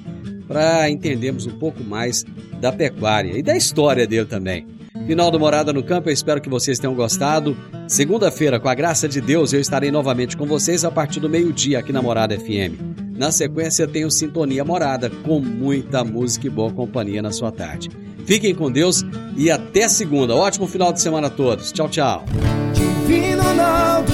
para 0.47 0.89
entendermos 0.89 1.45
um 1.45 1.59
pouco 1.59 1.83
mais 1.83 2.25
da 2.59 2.71
pecuária 2.71 3.37
e 3.37 3.43
da 3.43 3.55
história 3.55 4.07
dele 4.07 4.25
também. 4.25 4.65
Final 5.05 5.29
do 5.29 5.39
Morada 5.39 5.71
no 5.71 5.83
Campo, 5.83 6.09
eu 6.09 6.13
espero 6.13 6.41
que 6.41 6.49
vocês 6.49 6.79
tenham 6.79 6.95
gostado. 6.95 7.55
Segunda-feira, 7.87 8.59
com 8.59 8.69
a 8.69 8.73
graça 8.73 9.07
de 9.07 9.21
Deus, 9.21 9.53
eu 9.53 9.59
estarei 9.59 9.91
novamente 9.91 10.35
com 10.35 10.47
vocês 10.47 10.83
a 10.83 10.89
partir 10.89 11.19
do 11.19 11.29
meio-dia 11.29 11.77
aqui 11.77 11.93
na 11.93 12.01
Morada 12.01 12.35
FM. 12.35 12.81
Na 13.15 13.31
sequência, 13.31 13.87
tenho 13.87 14.09
Sintonia 14.09 14.65
Morada, 14.65 15.11
com 15.23 15.39
muita 15.39 16.03
música 16.03 16.47
e 16.47 16.49
boa 16.49 16.73
companhia 16.73 17.21
na 17.21 17.31
sua 17.31 17.51
tarde. 17.51 17.91
Fiquem 18.25 18.53
com 18.55 18.71
Deus 18.71 19.03
e 19.35 19.51
até 19.51 19.87
segunda. 19.89 20.35
Ótimo 20.35 20.67
final 20.67 20.93
de 20.93 21.01
semana 21.01 21.27
a 21.27 21.29
todos. 21.29 21.71
Tchau, 21.71 21.89
tchau. 21.89 22.25
Divino 22.73 23.43
Ronaldo, 23.43 24.13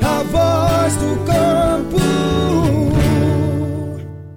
a 0.00 0.22
voz 0.22 0.96
do 0.96 1.24
campo. 1.24 2.02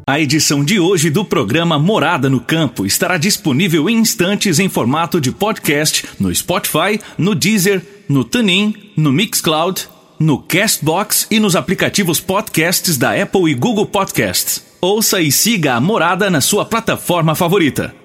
A 0.08 0.20
edição 0.20 0.64
de 0.64 0.80
hoje 0.80 1.10
do 1.10 1.26
programa 1.26 1.80
Morada 1.80 2.30
no 2.30 2.40
Campo 2.40 2.86
estará 2.86 3.18
disponível 3.18 3.90
em 3.90 3.98
instantes 3.98 4.60
em 4.60 4.70
formato 4.70 5.20
de 5.20 5.32
podcast 5.32 6.06
no 6.20 6.34
Spotify, 6.34 7.02
no 7.18 7.34
Deezer, 7.34 7.82
no 8.08 8.24
TuneIn, 8.24 8.92
no 8.96 9.12
Mixcloud, 9.12 9.88
no 10.20 10.38
Castbox 10.38 11.26
e 11.32 11.40
nos 11.40 11.56
aplicativos 11.56 12.20
podcasts 12.20 12.98
da 12.98 13.20
Apple 13.20 13.50
e 13.50 13.56
Google 13.56 13.88
Podcasts. 13.88 14.64
Ouça 14.80 15.20
e 15.22 15.32
siga 15.32 15.74
a 15.74 15.82
Morada 15.82 16.30
na 16.30 16.40
sua 16.40 16.66
plataforma 16.66 17.34
favorita. 17.34 18.05